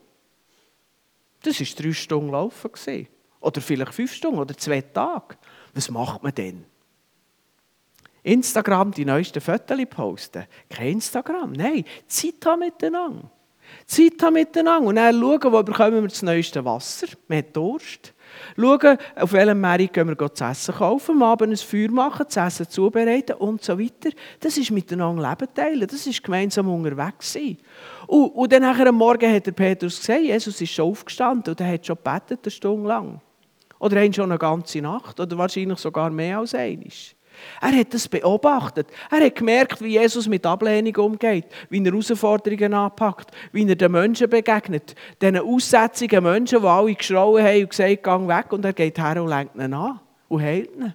Das 1.43 1.61
ist 1.61 1.83
drei 1.83 1.93
Stunden 1.93 2.31
laufen 2.31 2.73
gesehen. 2.73 3.09
Oder 3.41 3.61
vielleicht 3.61 3.95
fünf 3.95 4.13
Stunden 4.13 4.41
oder 4.41 4.57
zwei 4.57 4.81
Tage. 4.81 5.37
Was 5.73 5.91
macht 5.91 6.23
man 6.23 6.35
denn? 6.35 6.65
Instagram 8.29 8.93
die 8.93 9.05
neuesten 9.05 9.41
Fotos 9.41 9.79
posten. 9.89 10.45
Kein 10.69 10.93
Instagram, 10.93 11.53
nein. 11.53 11.85
Zeit 12.07 12.45
haben 12.45 12.61
miteinander. 12.61 13.31
Zeit 13.87 14.23
haben 14.23 14.35
miteinander. 14.35 14.89
Und 14.89 14.97
dann 14.97 15.19
schauen, 15.19 15.53
wo 15.53 15.63
bekommen 15.63 16.03
wir 16.03 16.09
das 16.09 16.23
neueste 16.23 16.65
Wasser. 16.65 17.07
Wir 17.27 17.39
haben 17.39 17.53
Durst. 17.53 18.13
Schauen, 18.57 18.99
auf 19.17 19.33
welchem 19.33 19.61
Markt 19.61 19.93
gehen 19.95 20.09
wir 20.09 20.35
zu 20.35 20.45
essen 20.45 20.75
kaufen, 20.75 21.13
am 21.13 21.23
Abend 21.23 21.53
ein 21.53 21.57
Feuer 21.57 21.91
machen, 21.91 22.27
das 22.27 22.37
Essen 22.37 22.69
zubereiten 22.69 23.37
und 23.37 23.63
so 23.65 23.79
weiter. 23.79 24.11
Das 24.41 24.59
ist 24.59 24.71
miteinander 24.71 25.29
Leben 25.29 25.55
teilen, 25.55 25.87
das 25.87 26.07
ist 26.07 26.23
gemeinsam 26.23 26.69
unterwegs 26.69 27.33
sein. 27.33 27.57
Und, 28.07 28.29
und 28.29 28.53
dann 28.53 28.63
nachher 28.63 28.89
am 28.89 28.97
Morgen 28.97 29.33
hat 29.33 29.47
der 29.47 29.53
Petrus 29.53 29.99
gesagt, 29.99 30.21
Jesus 30.21 30.61
ist 30.61 30.71
schon 30.71 30.91
aufgestanden 30.91 31.53
und 31.53 31.61
er 31.61 31.73
hat 31.73 31.87
schon 31.87 31.97
gebetet, 31.97 32.41
eine 32.43 32.51
Stunde 32.51 32.89
lang. 32.89 33.21
Oder 33.79 34.13
schon 34.13 34.31
eine 34.31 34.39
ganze 34.39 34.81
Nacht 34.81 35.19
oder 35.21 35.39
wahrscheinlich 35.39 35.79
sogar 35.79 36.11
mehr 36.11 36.39
als 36.39 36.55
einmal. 36.55 36.89
Er 37.61 37.73
hat 37.73 37.95
das 37.95 38.09
beobachtet. 38.09 38.89
Er 39.11 39.25
hat 39.25 39.35
gemerkt, 39.35 39.81
wie 39.81 39.99
Jesus 39.99 40.29
mit 40.29 40.45
Ablehnung 40.47 40.97
umgeht, 40.97 41.47
wie 41.71 41.79
er 41.79 41.85
Herausforderungen 41.87 42.75
anpackt, 42.75 43.31
wie 43.53 43.69
er 43.69 43.77
den 43.77 43.93
Menschen 43.93 44.29
begegnet. 44.31 44.95
Diesen 45.21 45.39
aussätzigen 45.39 46.23
Menschen, 46.23 46.61
die 46.61 46.67
alle 46.67 46.95
geschrauen 46.95 47.45
haben 47.45 47.63
und 47.63 47.71
gesagt 47.71 48.07
haben, 48.07 48.29
weg. 48.29 48.53
Und 48.53 48.65
er 48.65 48.73
geht 48.73 48.99
her 48.99 49.23
und 49.23 49.29
lenkt 49.29 49.57
ihn 49.57 49.75
an 49.75 50.01
und 50.29 50.43
heilt 50.43 50.75
ihn. 50.77 50.95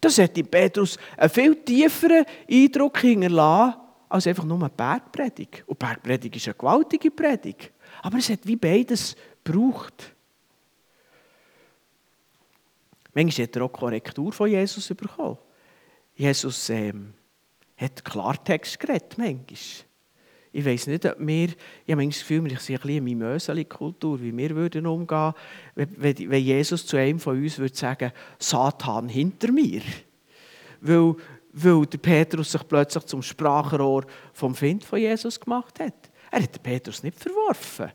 Das 0.00 0.18
hat 0.18 0.36
in 0.38 0.46
Petrus 0.46 0.98
einen 1.16 1.30
viel 1.30 1.56
tieferen 1.56 2.24
Eindruck 2.50 2.98
hinterlassen, 2.98 3.74
als 4.08 4.26
einfach 4.26 4.44
nur 4.44 4.58
eine 4.58 4.70
Bergpredigt. 4.70 5.62
Und 5.66 5.78
Bergpredigt 5.78 6.36
ist 6.36 6.48
eine 6.48 6.54
gewaltige 6.54 7.10
Predigt. 7.10 7.70
Aber 8.02 8.18
es 8.18 8.30
hat 8.30 8.40
wie 8.44 8.56
beides 8.56 9.14
gebraucht. 9.44 10.14
Manchmal 13.14 13.46
hat 13.46 13.56
er 13.56 13.62
auch 13.62 13.72
Korrektur 13.72 14.32
von 14.32 14.48
Jesus 14.48 14.88
bekommen. 14.88 15.38
Jesus 16.20 16.68
ähm, 16.68 17.14
hat 17.78 18.04
Klartext 18.04 18.78
geredet, 18.78 19.16
manchmal. 19.16 19.56
Ich 20.52 20.64
weiß 20.66 20.88
nicht, 20.88 21.06
ob 21.06 21.14
wir, 21.18 21.48
ich 21.86 21.92
habe 21.92 22.04
das 22.04 22.18
Gefühl, 22.18 22.44
wir 22.44 22.58
sind 22.58 22.74
ein 22.74 22.80
bisschen 22.82 22.90
eine 22.90 23.00
Mimöseli-Kultur, 23.00 24.20
wie 24.20 24.36
wir 24.36 24.50
würden 24.50 24.86
umgehen, 24.86 25.32
wenn, 25.76 26.18
wenn 26.18 26.44
Jesus 26.44 26.84
zu 26.84 26.98
einem 26.98 27.18
von 27.18 27.42
uns 27.42 27.58
würde 27.58 27.74
sagen, 27.74 28.12
Satan 28.38 29.08
hinter 29.08 29.50
mir. 29.50 29.80
Weil, 30.82 31.14
weil 31.54 31.86
der 31.86 31.98
Petrus 31.98 32.52
sich 32.52 32.68
plötzlich 32.68 33.04
zum 33.04 33.22
Sprachrohr 33.22 34.04
vom 34.34 34.54
Find 34.54 34.84
von 34.84 34.98
Jesus 34.98 35.40
gemacht 35.40 35.80
hat. 35.80 36.10
Er 36.30 36.42
hat 36.42 36.54
den 36.54 36.62
Petrus 36.62 37.02
nicht 37.02 37.18
verworfen. 37.18 37.92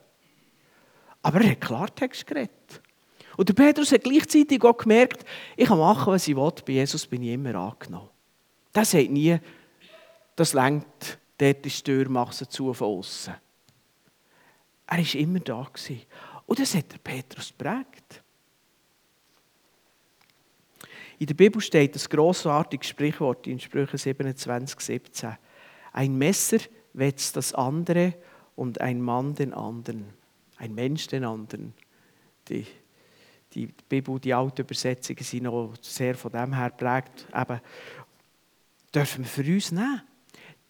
Aber 1.21 1.41
er 1.41 1.51
hat 1.51 1.61
Klartext 1.61 2.25
geredet. 2.25 2.81
Und 3.37 3.49
der 3.49 3.53
Petrus 3.53 3.91
hat 3.91 4.03
gleichzeitig 4.03 4.63
auch 4.63 4.77
gemerkt, 4.77 5.23
ich 5.55 5.67
kann 5.67 5.77
machen, 5.77 6.11
was 6.11 6.27
ich 6.27 6.35
will, 6.35 6.51
bei 6.65 6.73
Jesus 6.73 7.05
bin 7.05 7.21
ich 7.21 7.33
immer 7.33 7.53
angenommen. 7.53 8.14
Das 8.75 8.91
sagt 8.91 9.09
nie, 9.09 9.39
das 10.35 10.51
lenkt, 10.51 11.17
dort 11.37 11.65
ist 11.65 11.87
die 11.87 11.91
Tür, 11.91 12.09
mach 12.09 12.33
zu 12.33 12.73
von 12.73 12.87
außen. 12.87 13.33
Er 14.87 14.97
war 14.97 15.15
immer 15.15 15.39
da. 15.39 15.71
Und 16.45 16.59
das 16.59 16.75
hat 16.75 16.91
der 16.91 16.97
Petrus 16.97 17.53
geprägt. 17.57 18.21
In 21.19 21.27
der 21.27 21.35
Bibel 21.35 21.61
steht 21.61 21.95
das 21.95 22.09
grossartige 22.09 22.83
Sprichwort 22.83 23.47
in 23.47 23.61
Sprüche 23.61 23.97
27, 23.97 24.77
17. 24.81 25.37
Ein 25.93 26.17
Messer 26.17 26.57
wetzt 26.91 27.37
das 27.37 27.53
andere 27.53 28.15
und 28.57 28.81
ein 28.81 29.01
Mann 29.01 29.35
den 29.35 29.53
anderen. 29.53 30.13
Ein 30.57 30.75
Mensch 30.75 31.07
den 31.07 31.23
anderen. 31.23 31.73
Die, 32.49 32.67
die 33.53 33.67
Bibel, 33.87 34.19
die 34.19 34.33
alten 34.33 34.63
Übersetzungen 34.63 35.23
sind 35.23 35.43
noch 35.43 35.75
sehr 35.79 36.15
von 36.15 36.33
dem 36.33 36.53
her 36.53 36.71
geprägt. 36.71 37.25
Eben, 37.33 37.61
dürfen 38.95 39.25
wir 39.25 39.29
für 39.29 39.53
uns 39.53 39.71
nehmen. 39.71 40.01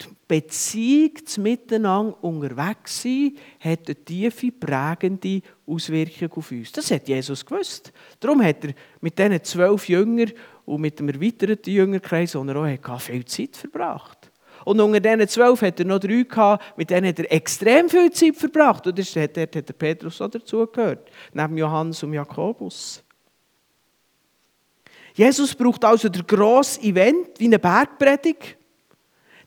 Die 0.02 0.08
Beziehung 0.28 1.26
zum 1.26 1.44
Miteinander 1.44 2.22
unterwegs 2.22 3.02
sein, 3.04 3.38
hat 3.60 3.88
eine 3.88 3.96
tiefe, 3.96 4.52
prägende 4.52 5.42
Auswirkung 5.66 6.34
auf 6.34 6.52
uns. 6.52 6.72
Das 6.74 6.92
hat 6.92 7.08
Jesus 7.08 7.46
gewusst. 7.46 7.94
Darum 8.20 8.44
hat 8.44 8.66
er 8.66 8.74
mit 9.00 9.18
diesen 9.18 9.42
zwölf 9.44 9.88
Jüngern 9.88 10.34
und 10.66 10.82
mit 10.82 11.00
dem 11.00 11.08
erweiterten 11.08 11.70
Jüngerkreis, 11.70 12.34
den 12.34 12.50
er 12.50 12.58
auch 12.58 12.66
hatte, 12.66 13.00
viel 13.00 13.24
Zeit 13.24 13.56
verbracht. 13.56 14.32
Und 14.66 14.82
unter 14.82 15.00
diesen 15.00 15.28
zwölf 15.30 15.62
hat 15.62 15.80
er 15.80 15.86
noch 15.86 16.00
drei 16.00 16.24
gehabt, 16.24 16.78
mit 16.78 16.90
denen 16.90 17.08
hat 17.08 17.20
er 17.20 17.32
extrem 17.32 17.88
viel 17.88 18.12
Zeit 18.12 18.36
verbracht. 18.36 18.88
Und 18.88 18.98
dort 18.98 19.16
hat 19.16 19.56
der 19.56 19.74
Petrus 19.74 20.20
auch 20.20 20.30
dazugehört, 20.30 21.10
neben 21.34 21.58
Johannes 21.58 22.04
und 22.04 22.14
Jakobus. 22.14 23.05
Jesus 25.16 25.56
braucht 25.56 25.86
also 25.86 26.10
der 26.10 26.24
grosse 26.24 26.82
Event 26.82 27.40
wie 27.40 27.46
eine 27.46 27.58
Bergpredigt. 27.58 28.58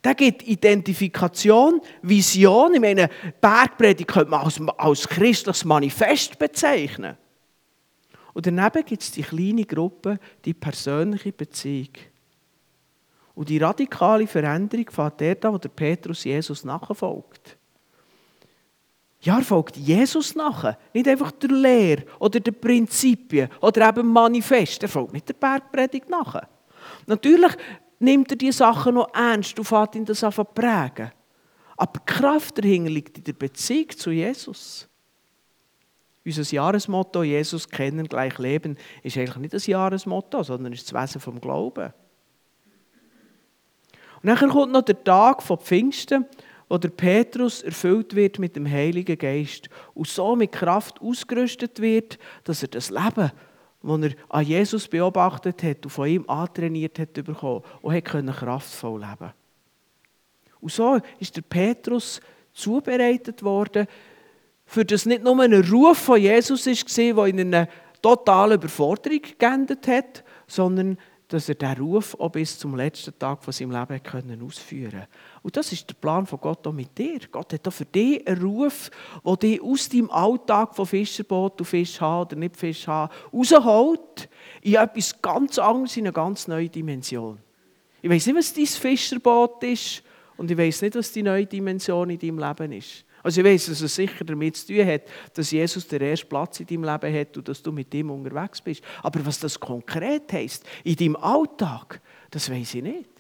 Der 0.03 0.15
gibt 0.15 0.49
Identifikation, 0.49 1.83
Vision. 2.01 2.73
Ich 2.73 2.81
meine, 2.81 3.11
Bergpredigt 3.39 4.09
könnte 4.09 4.31
man 4.31 4.45
als, 4.45 4.59
als 4.79 5.07
christliches 5.07 5.67
Manifest 5.67 6.39
bezeichnen. 6.39 7.19
Und 8.33 8.47
daneben 8.47 8.83
gibt 8.87 9.03
es 9.03 9.11
die 9.11 9.23
kleine 9.23 9.65
Gruppe, 9.65 10.19
die 10.45 10.55
persönliche 10.55 11.33
Beziehung. 11.33 11.93
Und 13.35 13.51
die 13.51 13.59
radikale 13.59 14.27
Veränderung 14.27 14.89
fängt 14.91 15.21
dort 15.21 15.45
an, 15.45 15.53
wo 15.53 15.59
der 15.59 15.69
Petrus 15.69 16.25
Jesus 16.25 16.65
nachfolgt. 16.65 17.58
Ja, 19.21 19.39
er 19.39 19.45
folgt 19.45 19.77
Jesus 19.77 20.35
nach. 20.35 20.77
Nicht 20.95 21.09
einfach 21.09 21.33
der 21.33 21.51
Lehre 21.51 22.05
oder 22.21 22.39
der 22.39 22.53
Prinzipien 22.53 23.49
oder 23.61 23.89
eben 23.89 24.07
Manifest. 24.07 24.83
Er 24.83 24.89
folgt 24.89 25.13
nicht 25.13 25.29
der 25.29 25.35
Bergpredigt 25.35 26.09
nach. 26.09 26.43
Natürlich 27.07 27.53
nimmt 27.99 28.31
er 28.31 28.37
die 28.37 28.53
Sachen 28.53 28.95
noch 28.95 29.13
ernst 29.13 29.59
und 29.59 29.65
fängt 29.65 29.97
ihn 29.97 30.05
das 30.05 30.23
an 30.23 30.33
prägen. 30.55 31.11
Aber 31.77 32.01
die 32.01 32.13
Kraft 32.13 32.59
dahinter 32.59 32.91
liegt 32.91 33.19
in 33.19 33.25
der 33.25 33.33
Beziehung 33.33 33.91
zu 33.91 34.11
Jesus. 34.11 34.89
Unser 36.25 36.43
Jahresmotto, 36.43 37.23
Jesus 37.23 37.69
kennen, 37.69 38.07
gleich 38.07 38.39
leben, 38.39 38.77
ist 39.03 39.17
eigentlich 39.17 39.37
nicht 39.37 39.55
das 39.55 39.67
Jahresmotto, 39.67 40.43
sondern 40.43 40.73
ist 40.73 40.93
das 40.93 41.03
Wesen 41.03 41.21
vom 41.21 41.41
Glauben. 41.41 41.93
Und 44.23 44.29
dann 44.29 44.51
kommt 44.51 44.73
noch 44.73 44.83
der 44.83 45.03
Tag 45.03 45.43
von 45.43 45.59
Pfingsten 45.59 46.27
wo 46.69 46.79
der 46.79 46.91
Petrus 46.91 47.63
erfüllt 47.63 48.15
wird 48.15 48.39
mit 48.39 48.57
dem 48.57 48.69
Heiligen 48.69 49.17
Geist 49.17 49.69
und 49.95 50.07
so 50.07 50.37
mit 50.37 50.53
Kraft 50.53 51.01
ausgerüstet 51.01 51.81
wird, 51.81 52.19
dass 52.45 52.63
er 52.63 52.69
das 52.69 52.91
Leben, 52.91 53.33
das 53.83 54.01
er 54.03 54.11
an 54.29 54.45
Jesus 54.45 54.89
beobachtet 54.89 55.63
hat 55.63 55.85
und 55.85 55.91
von 55.91 56.09
ihm 56.09 56.29
antrainiert 56.29 56.99
hat, 56.99 57.13
bekommen 57.15 57.63
und 57.81 57.95
hat 57.95 58.05
kraftvoll 58.05 59.01
leben. 59.01 59.33
Und 60.61 60.73
so 60.73 60.99
ist 61.19 61.37
der 61.37 61.43
Petrus 61.43 62.21
zubereitet 62.53 63.43
worden, 63.43 63.87
für 64.67 64.85
das 64.85 65.07
nicht 65.07 65.23
nur 65.23 65.41
ein 65.41 65.55
Ruf 65.55 65.97
von 65.97 66.21
Jesus 66.21 66.67
war, 66.67 67.15
der 67.15 67.27
in 67.27 67.41
eine 67.41 67.69
totale 68.03 68.57
Überforderung 68.57 69.23
geendet 69.39 69.89
hat, 69.89 70.25
sondern 70.47 70.99
dass 71.29 71.49
er 71.49 71.55
diesen 71.57 71.77
Ruf 71.77 72.17
auch 72.19 72.31
bis 72.31 72.59
zum 72.59 72.75
letzten 72.75 73.17
Tag 73.19 73.45
von 73.45 73.53
seinem 73.53 73.71
Leben 73.71 74.03
können 74.03 74.43
ausführen 74.43 74.91
konnte. 74.93 75.09
Und 75.43 75.57
das 75.57 75.73
ist 75.73 75.89
der 75.89 75.95
Plan 75.95 76.27
von 76.27 76.41
Gott 76.41 76.67
auch 76.67 76.73
mit 76.73 76.97
dir. 76.97 77.21
Gott 77.31 77.53
hat 77.53 77.69
auch 77.69 77.73
für 77.73 77.85
dich 77.85 78.27
einen 78.27 78.43
Ruf, 78.43 78.91
der 79.25 79.37
dich 79.37 79.63
aus 79.63 79.89
deinem 79.91 80.11
Alltag 80.11 80.75
von 80.75 80.87
Fischerboot 80.87 81.61
und 81.61 81.67
Fisch 81.67 82.01
haben 82.01 82.23
oder 82.23 82.37
nicht 82.37 82.57
Fisch 82.57 82.87
haben, 82.87 83.13
rausholt 83.33 84.29
in 84.63 84.77
etwas 84.77 85.21
ganz 85.21 85.59
anderes, 85.59 85.97
in 85.99 86.07
eine 86.07 86.13
ganz 86.15 86.49
neue 86.49 86.71
Dimension. 86.71 87.39
Ich 88.01 88.09
weiß 88.09 88.27
nicht, 88.27 88.37
was 88.37 88.55
dein 88.55 88.67
Fischerboot 88.67 89.63
ist 89.65 90.03
und 90.39 90.51
ich 90.51 90.57
weiß 90.57 90.83
nicht, 90.83 90.95
was 90.95 91.13
die 91.13 91.23
neue 91.23 91.45
Dimension 91.45 92.09
in 92.09 92.19
deinem 92.19 92.39
Leben 92.39 92.73
ist. 92.73 93.05
Also 93.23 93.41
ich 93.41 93.47
weiß, 93.47 93.67
dass 93.67 93.81
es 93.81 93.95
sicher 93.95 94.25
damit 94.25 94.57
zu 94.57 94.69
tun 94.69 94.87
hat, 94.87 95.03
dass 95.35 95.51
Jesus 95.51 95.87
den 95.89 96.03
ersten 96.03 96.29
Platz 96.29 96.61
in 96.61 96.67
deinem 96.67 96.85
Leben 96.85 97.21
hat 97.21 97.37
und 97.37 97.49
dass 97.49 97.63
du 97.63 97.73
mit 97.73 97.93
ihm 97.95 98.11
unterwegs 98.11 98.61
bist. 98.61 98.83
Aber 99.03 99.25
was 99.27 99.41
das 99.41 99.59
konkret 99.59 100.33
heisst, 100.33 100.65
in 100.85 100.97
deinem 100.97 101.17
Alltag, 101.17 102.01
das 102.31 102.51
weiß 102.51 102.75
ich 102.75 102.83
nicht. 102.83 103.11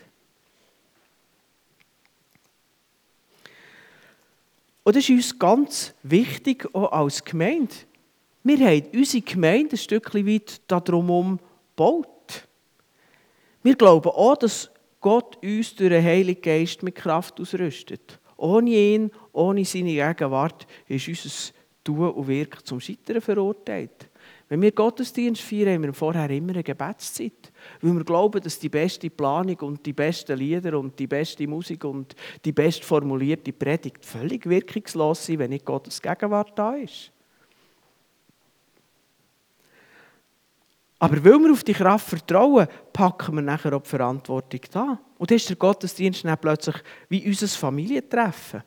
Und 4.84 4.96
das 4.96 5.04
ist 5.04 5.10
uns 5.10 5.38
ganz 5.38 5.94
wichtig, 6.02 6.66
auch 6.74 6.92
als 6.92 7.22
Gemeinde. 7.22 7.74
Wir 8.42 8.58
haben 8.58 8.86
unsere 8.94 9.22
Gemeinde 9.22 9.74
ein 9.74 9.76
Stückchen 9.76 10.26
weit 10.26 10.62
darum 10.66 11.38
gebaut. 11.76 12.48
Wir 13.62 13.76
glauben 13.76 14.08
auch, 14.08 14.36
dass 14.36 14.70
Gott 15.00 15.36
uns 15.42 15.74
durch 15.74 15.90
den 15.90 16.02
Heiligen 16.02 16.40
Geist 16.40 16.82
mit 16.82 16.94
Kraft 16.94 17.38
ausrüstet. 17.38 18.18
Ohne 18.38 18.70
ihn, 18.70 19.10
ohne 19.32 19.64
seine 19.64 19.92
Gegenwart 19.92 20.66
ist 20.86 21.08
unser 21.08 21.52
Tun 21.82 22.10
und 22.10 22.28
Wirken 22.28 22.64
zum 22.64 22.80
Scheitern 22.80 23.20
verurteilt. 23.20 24.08
Wenn 24.48 24.62
wir 24.62 24.72
Gottesdienst 24.72 25.42
feiern, 25.42 25.74
haben 25.74 25.82
wir 25.82 25.92
vorher 25.92 26.30
immer 26.30 26.52
eine 26.52 26.62
Gebetszeit. 26.62 27.52
Weil 27.82 27.94
wir 27.94 28.04
glauben, 28.04 28.40
dass 28.40 28.58
die 28.58 28.68
beste 28.68 29.10
Planung 29.10 29.56
und 29.60 29.84
die 29.84 29.92
besten 29.92 30.38
Lieder 30.38 30.78
und 30.78 30.98
die 30.98 31.06
beste 31.06 31.46
Musik 31.46 31.84
und 31.84 32.14
die 32.44 32.52
best 32.52 32.84
formulierte 32.84 33.52
Predigt 33.52 34.06
völlig 34.06 34.48
wirkungslos 34.48 35.26
sind, 35.26 35.40
wenn 35.40 35.50
nicht 35.50 35.66
Gottes 35.66 36.00
Gegenwart 36.00 36.58
da 36.58 36.74
ist. 36.76 37.10
Aber 41.00 41.24
weil 41.24 41.38
wir 41.40 41.52
auf 41.52 41.64
die 41.64 41.74
Kraft 41.74 42.08
vertrauen, 42.08 42.68
packen 42.92 43.34
wir 43.34 43.42
nachher 43.42 43.74
auch 43.74 43.82
die 43.82 43.88
Verantwortung 43.88 44.60
da. 44.70 44.98
Und 45.18 45.30
dann 45.30 45.36
ist 45.36 45.48
der 45.48 45.56
Gottesdienst 45.56 46.24
dann 46.24 46.38
plötzlich 46.38 46.76
wie 47.08 47.26
unser 47.26 47.48
Familientreffen. 47.48 48.62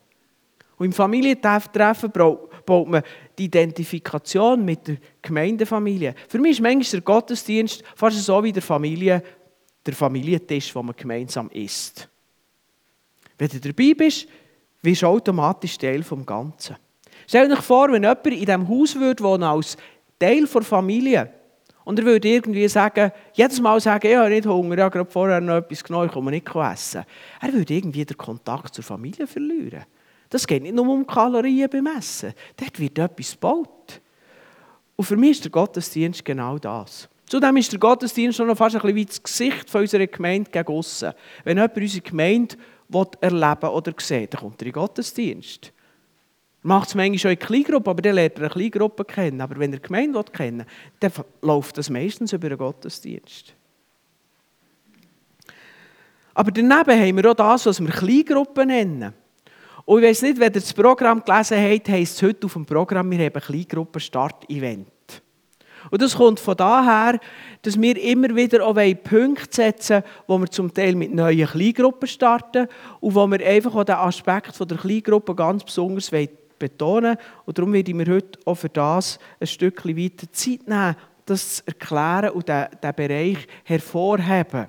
Und 0.78 0.86
im 0.86 0.94
Familientreffen 0.94 2.12
baut 2.12 2.88
man 2.88 3.04
die 3.38 3.46
Identifikation 3.46 4.64
mit 4.64 4.88
der 4.88 4.98
Gemeindefamilie. 5.22 6.16
Für 6.28 6.40
mich 6.40 6.54
ist 6.54 6.62
manchmal 6.62 6.92
der 6.92 7.02
Gottesdienst 7.02 7.84
fast 7.96 8.18
so 8.24 8.44
wie 8.44 8.52
der, 8.52 8.62
Familie, 8.62 9.24
der 9.86 9.94
Familientisch, 9.94 10.76
wo 10.76 10.84
man 10.84 10.96
gemeinsam 10.96 11.50
isst. 11.52 12.10
Wenn 13.38 13.48
du 13.48 13.60
dabei 13.60 13.94
bist, 13.94 14.28
wirst 14.82 15.02
du 15.02 15.08
automatisch 15.08 15.78
Teil 15.78 16.02
des 16.02 16.26
Ganzen. 16.26 16.76
Stell 17.28 17.48
dir 17.48 17.62
vor, 17.62 17.92
wenn 17.92 18.04
jemand 18.04 18.26
in 18.28 18.40
diesem 18.40 18.68
Haus 18.68 18.96
würde 18.96 19.24
wohnen 19.24 19.44
als 19.44 19.78
Teil 20.20 20.46
der 20.46 20.62
Familie 20.64 21.41
und 21.84 22.00
er 22.00 22.06
würde 22.06 22.28
irgendwie 22.28 22.68
sagen, 22.68 23.12
jedes 23.34 23.60
Mal 23.60 23.80
sagen, 23.80 24.08
ich 24.08 24.16
habe 24.16 24.30
nicht 24.30 24.46
Hunger, 24.46 24.76
ich 24.76 24.82
habe 24.82 24.92
gerade 24.92 25.10
vorher 25.10 25.42
noch 25.42 25.56
etwas 25.58 25.84
genommen, 25.84 26.08
ich 26.08 26.12
komme 26.12 26.32
nicht 26.32 26.48
essen. 26.56 27.04
Er 27.42 27.54
würde 27.54 27.74
irgendwie 27.74 28.06
den 28.06 28.18
Kontakt 28.18 28.76
zur 28.76 28.84
Familie 28.84 29.26
verlieren. 29.26 29.84
Das 30.30 30.48
geht 30.48 30.64
nicht 30.64 30.76
nur 30.76 30.88
um 30.88 31.06
Kalorien 31.06 31.70
bemessen. 31.70 32.34
Dort 32.56 32.80
wird 32.80 32.98
etwas 33.00 33.32
gebaut. 33.32 34.02
Und 34.96 35.06
für 35.06 35.18
mich 35.18 35.32
ist 35.32 35.44
der 35.44 35.52
Gottesdienst 35.52 36.24
genau 36.24 36.58
das. 36.58 37.10
Zudem 37.26 37.58
ist 37.58 37.72
der 37.72 37.80
Gottesdienst 37.80 38.38
schon 38.38 38.48
noch 38.48 38.58
fast 38.58 38.76
ein 38.76 38.82
bisschen 38.82 38.96
wie 38.96 39.06
das 39.06 39.24
Gesicht 39.24 39.70
von 39.70 39.82
unserer 39.82 40.08
Gemeinde 40.08 40.52
gegen 40.52 40.68
aussen. 40.68 41.14
Wenn 41.44 41.58
jemand 41.58 41.78
unsere 41.78 42.02
Gemeinde 42.02 42.56
erleben 43.22 43.70
oder 43.70 43.94
sehen 43.98 44.28
dann 44.30 44.42
kommt 44.42 44.62
er 44.62 44.68
in 44.68 44.74
den 44.74 44.80
Gottesdienst. 44.82 45.74
Macht 46.64 46.90
es 46.90 46.96
manchmal 46.96 47.18
schon 47.18 47.32
in 47.32 47.40
Kleingruppe, 47.40 47.90
aber 47.90 48.02
dann 48.02 48.16
lernt 48.16 48.36
er 48.36 48.42
eine 48.42 48.50
Kleingruppe 48.50 49.04
kennen. 49.04 49.42
Aber 49.42 49.58
wenn 49.58 49.74
er 49.74 49.80
die 49.80 49.88
Gemeinde 49.88 50.24
kennen 50.32 50.66
dann 51.00 51.12
läuft 51.42 51.78
das 51.78 51.90
meistens 51.90 52.34
über 52.34 52.48
einen 52.48 52.58
Gottesdienst. 52.58 53.56
Aber 56.34 56.52
daneben 56.52 56.74
haben 56.74 57.18
wir 57.18 57.32
auch 57.32 57.36
das, 57.36 57.66
was 57.66 57.80
wir 57.82 57.90
Kleingruppen 57.90 58.68
nennen. 58.68 59.14
Und 59.86 60.04
ich 60.04 60.10
weiß 60.10 60.22
nicht, 60.22 60.40
wenn 60.40 60.54
ihr 60.54 60.62
das 60.62 60.74
Programm 60.74 61.24
gelesen 61.24 61.58
habt, 61.58 61.90
heisst 61.90 62.16
es 62.18 62.24
heute 62.24 62.46
auf 62.46 62.54
dem 62.54 62.66
Programm, 62.66 63.10
wir 63.10 63.26
haben 63.26 63.36
ein 63.36 63.42
Kleingruppen-Start-Event. 63.42 64.88
Und 65.90 66.02
das 66.02 66.16
kommt 66.16 66.40
von 66.40 66.56
daher, 66.56 67.20
dass 67.64 67.82
wir 67.82 68.02
immer 68.02 68.36
wieder 68.36 68.66
auch 68.66 68.76
Punkte 69.04 69.48
setzen 69.50 70.04
wo 70.28 70.38
wir 70.38 70.48
zum 70.48 70.72
Teil 70.74 70.96
mit 70.96 71.14
neuen 71.14 71.48
Kleingruppen 71.48 72.08
starten 72.08 72.68
und 73.00 73.16
wo 73.16 73.26
wir 73.28 73.46
einfach 73.46 73.74
auch 73.74 73.84
den 73.84 73.96
Aspekt 73.96 74.60
der 74.60 74.78
Kleingruppe 74.78 75.34
ganz 75.34 75.64
besonders 75.64 76.12
betonen 76.62 77.18
Und 77.46 77.58
darum 77.58 77.74
werde 77.74 77.92
ich 77.92 77.98
mir 77.98 78.08
heute 78.08 78.40
auch 78.46 78.56
für 78.56 78.70
das 78.70 79.20
ein 79.40 79.48
Stückchen 79.48 79.98
weiter 79.98 80.32
Zeit 80.32 80.68
nehmen, 80.68 80.96
das 81.26 81.58
zu 81.58 81.64
erklären 81.68 82.32
und 82.32 82.48
diesen 82.48 82.96
Bereich 82.96 83.48
hervorheben. 83.64 84.68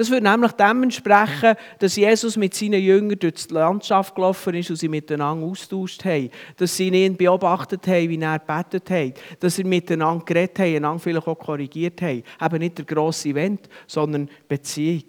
Das 0.00 0.10
würde 0.10 0.30
nämlich 0.30 0.52
dem 0.52 0.84
entsprechen, 0.84 1.56
dass 1.78 1.96
Jesus 1.96 2.38
mit 2.38 2.54
seinen 2.54 2.80
Jüngern 2.80 3.18
durch 3.18 3.46
die 3.46 3.52
Landschaft 3.52 4.14
gelaufen 4.14 4.54
ist 4.54 4.70
und 4.70 4.76
sie 4.76 4.88
miteinander 4.88 5.44
austauscht 5.44 6.02
haben. 6.06 6.30
Dass 6.56 6.74
sie 6.74 6.88
ihn 6.88 7.18
beobachtet 7.18 7.86
haben, 7.86 8.08
wie 8.08 8.18
er 8.18 8.38
gebetet 8.38 8.88
hat. 8.88 9.40
Dass 9.40 9.56
sie 9.56 9.64
miteinander 9.64 10.24
geredet 10.24 10.58
haben, 10.58 10.76
einander 10.76 11.00
vielleicht 11.00 11.26
auch 11.26 11.38
korrigiert 11.38 12.00
haben. 12.00 12.22
Eben 12.40 12.58
nicht 12.60 12.78
der 12.78 12.86
grosse 12.86 13.28
Event, 13.28 13.68
sondern 13.86 14.30
Beziehung. 14.48 15.04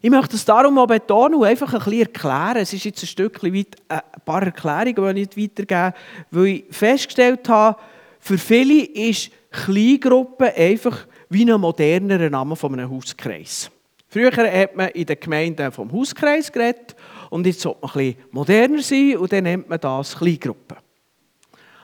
Ich 0.00 0.10
möchte 0.10 0.36
es 0.36 0.44
darum 0.44 0.78
auch 0.78 0.86
betonen 0.86 1.34
und 1.34 1.44
einfach 1.44 1.72
ein 1.72 1.78
bisschen 1.80 2.00
erklären. 2.00 2.58
Es 2.58 2.72
ist 2.72 2.84
jetzt 2.84 3.02
ein 3.02 3.06
Stückchen 3.06 3.54
weit 3.54 3.76
äh, 3.88 3.94
ein 3.94 4.22
paar 4.24 4.42
Erklärungen, 4.42 5.14
die 5.14 5.22
ich 5.22 5.36
nicht 5.36 5.58
weitergebe, 5.58 5.94
weil 6.30 6.46
ich 6.46 6.64
festgestellt 6.70 7.48
habe, 7.48 7.78
für 8.20 8.38
viele 8.38 8.84
ist 8.84 9.30
Kleingruppe 9.50 10.54
einfach 10.54 11.06
wie 11.28 11.50
ein 11.50 11.60
modernerer 11.60 12.30
Name 12.30 12.56
von 12.56 12.72
einem 12.72 12.90
Hauskreis. 12.90 13.70
Früher 14.08 14.30
hat 14.32 14.76
man 14.76 14.88
in 14.90 15.04
den 15.04 15.20
Gemeinden 15.20 15.70
vom 15.70 15.92
Hauskreis 15.92 16.50
geredet 16.50 16.96
und 17.30 17.46
jetzt 17.46 17.60
sollte 17.60 17.80
man 17.82 17.90
ein 17.90 17.94
bisschen 17.94 18.24
moderner 18.30 18.82
sein 18.82 19.16
und 19.16 19.32
dann 19.32 19.44
nennt 19.44 19.68
man 19.68 19.80
das 19.80 20.16
Kleingruppe. 20.16 20.76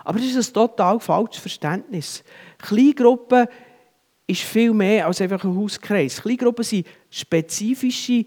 Aber 0.05 0.18
das 0.18 0.29
ist 0.29 0.48
ein 0.48 0.55
total 0.55 1.00
falsches 1.00 1.40
Verständnis. 1.40 2.22
Kleingruppe 2.59 3.48
ist 4.27 4.43
viel 4.43 4.73
mehr 4.73 5.07
als 5.07 5.21
einfach 5.21 5.45
ein 5.45 5.57
Hauskreis. 5.57 6.23
Kleingruppen 6.23 6.65
sind 6.65 6.87
spezifische 7.11 8.25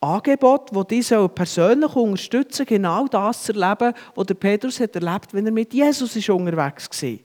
Angebote, 0.00 0.72
die 0.72 1.00
dich 1.00 1.34
persönlich 1.34 1.94
unterstützen, 1.94 2.66
genau 2.66 3.06
das 3.06 3.44
zu 3.44 3.52
erleben, 3.52 3.92
was 4.14 4.26
der 4.26 4.34
Petrus 4.34 4.80
hat 4.80 4.94
erlebt, 4.94 5.34
wenn 5.34 5.46
er 5.46 5.52
mit 5.52 5.74
Jesus 5.74 6.16
unterwegs 6.28 7.02
war. 7.02 7.18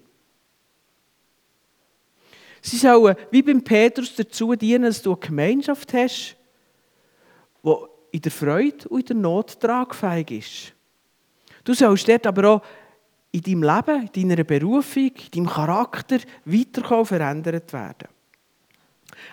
Sie 2.62 2.78
sollen 2.78 3.16
wie 3.30 3.44
beim 3.44 3.64
Petrus 3.64 4.16
dazu 4.16 4.56
dienen, 4.56 4.86
dass 4.86 5.02
du 5.02 5.12
eine 5.12 5.20
Gemeinschaft 5.20 5.94
hast, 5.94 6.36
die 7.64 7.76
in 8.12 8.22
der 8.22 8.32
Freude 8.32 8.90
und 8.90 9.10
in 9.12 9.22
der 9.22 9.30
Not 9.30 9.60
tragfähig 9.60 10.32
ist. 10.32 10.74
Du 11.64 11.74
sollst 11.74 12.08
dort 12.08 12.26
aber 12.26 12.50
auch 12.50 12.62
in 13.32 13.42
deinem 13.42 13.64
Leben, 13.64 14.10
in 14.14 14.30
deiner 14.30 14.44
Berufung, 14.44 15.12
in 15.12 15.32
deinem 15.32 15.48
Charakter 15.48 16.18
weiterkommen, 16.46 17.06
verändert 17.06 17.72
werden. 17.72 18.14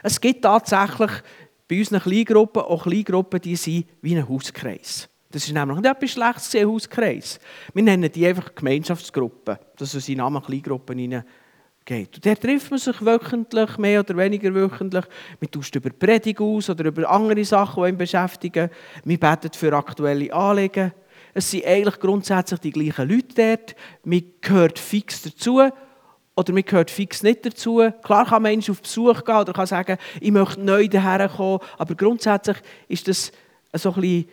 Es 0.03 0.21
gibt 0.21 0.43
tatsächlich 0.43 1.11
bei 1.69 1.79
unseren 1.79 2.01
Kleingruppen 2.01 2.63
auch 2.63 2.83
Kleingruppen, 2.83 3.41
die 3.41 3.57
sind 3.57 3.87
wie 4.01 4.17
ein 4.17 4.29
Hauskreis. 4.29 5.09
Das 5.31 5.45
ist 5.45 5.53
nämlich 5.55 5.79
nicht 5.79 5.91
etwas 5.91 6.11
Schlechtes, 6.11 6.55
ein 6.55 6.67
Hauskreis. 6.67 7.41
Wir 7.73 7.83
nennen 7.83 8.13
die 8.13 8.27
einfach 8.27 8.55
Gemeinschaftsgruppen. 8.55 9.57
Das 9.77 9.95
ist 9.95 10.09
in 10.09 10.19
Namen 10.19 10.43
Kleingruppen 10.43 10.99
hinein 10.99 11.25
geht. 11.85 12.15
Und 12.17 12.25
der 12.25 12.39
trifft 12.39 12.71
man 12.71 12.79
sich 12.79 13.05
wöchentlich, 13.05 13.79
mehr 13.79 14.01
oder 14.01 14.17
weniger 14.17 14.55
wöchentlich. 14.55 15.05
Man 15.41 15.51
tauscht 15.51 15.75
über 15.75 15.91
Predigt 15.91 16.41
aus 16.41 16.71
oder 16.71 16.85
über 16.85 17.09
andere 17.09 17.45
Sachen, 17.45 17.83
die 17.85 17.89
ihn 17.91 17.97
beschäftigen. 17.97 18.71
Wir 19.05 19.19
beten 19.19 19.51
für 19.55 19.73
aktuelle 19.73 20.33
Anliegen. 20.33 20.93
Es 21.35 21.51
sind 21.51 21.65
eigentlich 21.65 21.99
grundsätzlich 21.99 22.61
die 22.61 22.71
gleichen 22.71 23.09
Leute 23.09 23.35
dort. 23.35 23.77
Man 24.05 24.23
gehört 24.41 24.79
fix 24.79 25.23
dazu 25.23 25.63
oder 26.35 26.53
man 26.53 26.63
gehört 26.63 26.91
fix 26.91 27.23
nicht 27.23 27.45
dazu. 27.45 27.83
Klar 28.03 28.27
kann 28.27 28.43
man 28.43 28.59
auf 28.59 28.81
Besuch 28.81 29.25
gehen 29.25 29.37
oder 29.37 29.53
kann 29.53 29.67
sagen, 29.67 29.99
ich 30.21 30.31
möchte 30.31 30.61
neu 30.61 30.89
daher 30.89 31.29
kommen, 31.29 31.61
aber 31.79 31.95
grundsätzlich 31.95 32.57
ist 32.89 33.09
das 33.09 33.33
so 33.75 33.93
ein 33.95 34.25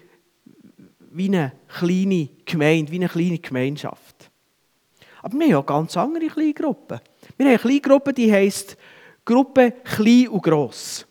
wie 1.11 1.25
eine 1.25 1.53
kleine 1.67 2.29
Gemeinde, 2.45 2.91
wie 2.91 2.97
eine 2.97 3.09
kleine 3.09 3.39
Gemeinschaft. 3.39 4.29
Aber 5.21 5.37
wir 5.37 5.47
haben 5.47 5.55
auch 5.55 5.65
ganz 5.65 5.97
andere 5.97 6.27
kleine 6.27 6.53
Gruppen. 6.53 6.99
Wir 7.35 7.45
haben 7.45 7.51
eine 7.51 7.59
kleine 7.59 7.81
Gruppe, 7.81 8.13
die 8.13 8.31
heisst 8.31 8.77
Gruppe 9.25 9.73
Klein 9.83 10.29
und 10.29 10.43
Gross. 10.43 11.05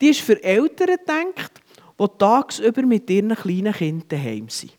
Die 0.00 0.08
ist 0.08 0.20
für 0.20 0.42
Eltern 0.42 0.96
gedacht, 0.96 1.60
die 1.98 2.06
tagsüber 2.18 2.82
mit 2.82 3.08
ihren 3.10 3.34
kleinen 3.34 3.72
Kindern 3.72 4.08
daheim 4.08 4.48
sind. 4.48 4.77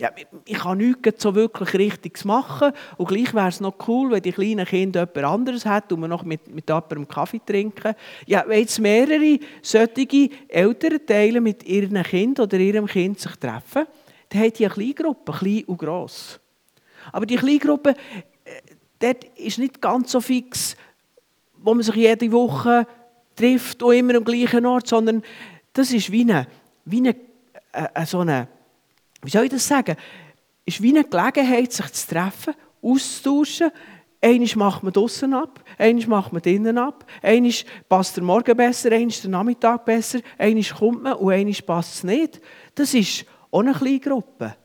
Ja, 0.00 0.10
ich 0.46 0.56
kann 0.56 0.78
nichts 0.78 1.22
so 1.22 1.34
wirklich 1.34 1.74
Richtiges 1.74 2.24
machen 2.24 2.72
und 2.96 3.06
gleich 3.06 3.34
wäre 3.34 3.48
es 3.48 3.60
noch 3.60 3.86
cool, 3.86 4.10
wenn 4.10 4.22
die 4.22 4.32
kleinen 4.32 4.64
Kinder 4.64 5.00
jemand 5.00 5.30
anderes 5.30 5.66
hätten 5.66 5.92
und 5.92 6.00
wir 6.00 6.08
noch 6.08 6.22
mit, 6.22 6.48
mit 6.48 6.70
jemandem 6.70 7.06
Kaffee 7.06 7.42
trinken. 7.44 7.94
Ja, 8.24 8.44
wenn 8.46 8.60
jetzt 8.60 8.78
mehrere 8.78 9.38
solche 9.60 10.30
Elternteile 10.48 11.42
mit 11.42 11.64
ihren 11.64 12.02
Kind 12.02 12.40
oder 12.40 12.56
ihrem 12.56 12.86
Kind 12.86 13.20
sich 13.20 13.36
treffen, 13.36 13.84
dann 14.30 14.40
haben 14.40 14.52
die 14.54 14.64
eine 14.64 14.72
Kleingruppe, 14.72 15.32
klein 15.32 15.64
und 15.66 15.76
gross. 15.76 16.40
Aber 17.12 17.26
die 17.26 17.36
Kleingruppe, 17.36 17.94
dort 19.00 19.24
ist 19.36 19.58
nicht 19.58 19.82
ganz 19.82 20.12
so 20.12 20.22
fix, 20.22 20.78
wo 21.58 21.74
man 21.74 21.82
sich 21.82 21.96
jede 21.96 22.32
Woche 22.32 22.86
trifft 23.36 23.82
auch 23.82 23.92
immer 23.92 24.14
am 24.14 24.24
gleichen 24.24 24.64
Ort, 24.64 24.86
sondern 24.86 25.22
das 25.74 25.92
ist 25.92 26.10
wie 26.10 26.22
eine, 26.22 26.46
wie 26.86 27.00
eine, 27.00 27.16
äh, 27.72 28.06
so 28.06 28.20
eine, 28.20 28.48
wie 29.22 29.30
soll 29.30 29.44
ich 29.44 29.50
das 29.50 29.66
sagen, 29.66 29.96
ist 30.64 30.82
wie 30.82 30.90
eine 30.90 31.04
Gelegenheit, 31.04 31.72
sich 31.72 31.92
zu 31.92 32.08
treffen, 32.08 32.54
auszutauschen. 32.82 33.70
Einmal 34.22 34.48
macht 34.56 34.82
man 34.82 34.92
draussen 34.92 35.32
ab, 35.32 35.64
einmal 35.78 36.06
macht 36.06 36.32
man 36.32 36.42
drinnen 36.42 36.76
ab, 36.76 37.06
einmal 37.22 37.52
passt 37.88 38.16
der 38.16 38.22
Morgen 38.22 38.54
besser, 38.54 38.92
einmal 38.92 39.16
der 39.22 39.30
Nachmittag 39.30 39.84
besser, 39.86 40.20
einmal 40.36 40.64
kommt 40.64 41.02
man 41.02 41.14
und 41.14 41.32
einmal 41.32 41.54
passt 41.64 41.94
es 41.94 42.04
nicht. 42.04 42.40
Das 42.74 42.92
ist 42.92 43.24
auch 43.50 43.60
eine 43.60 43.72
kleine 43.72 43.98
Gruppe, 43.98 44.56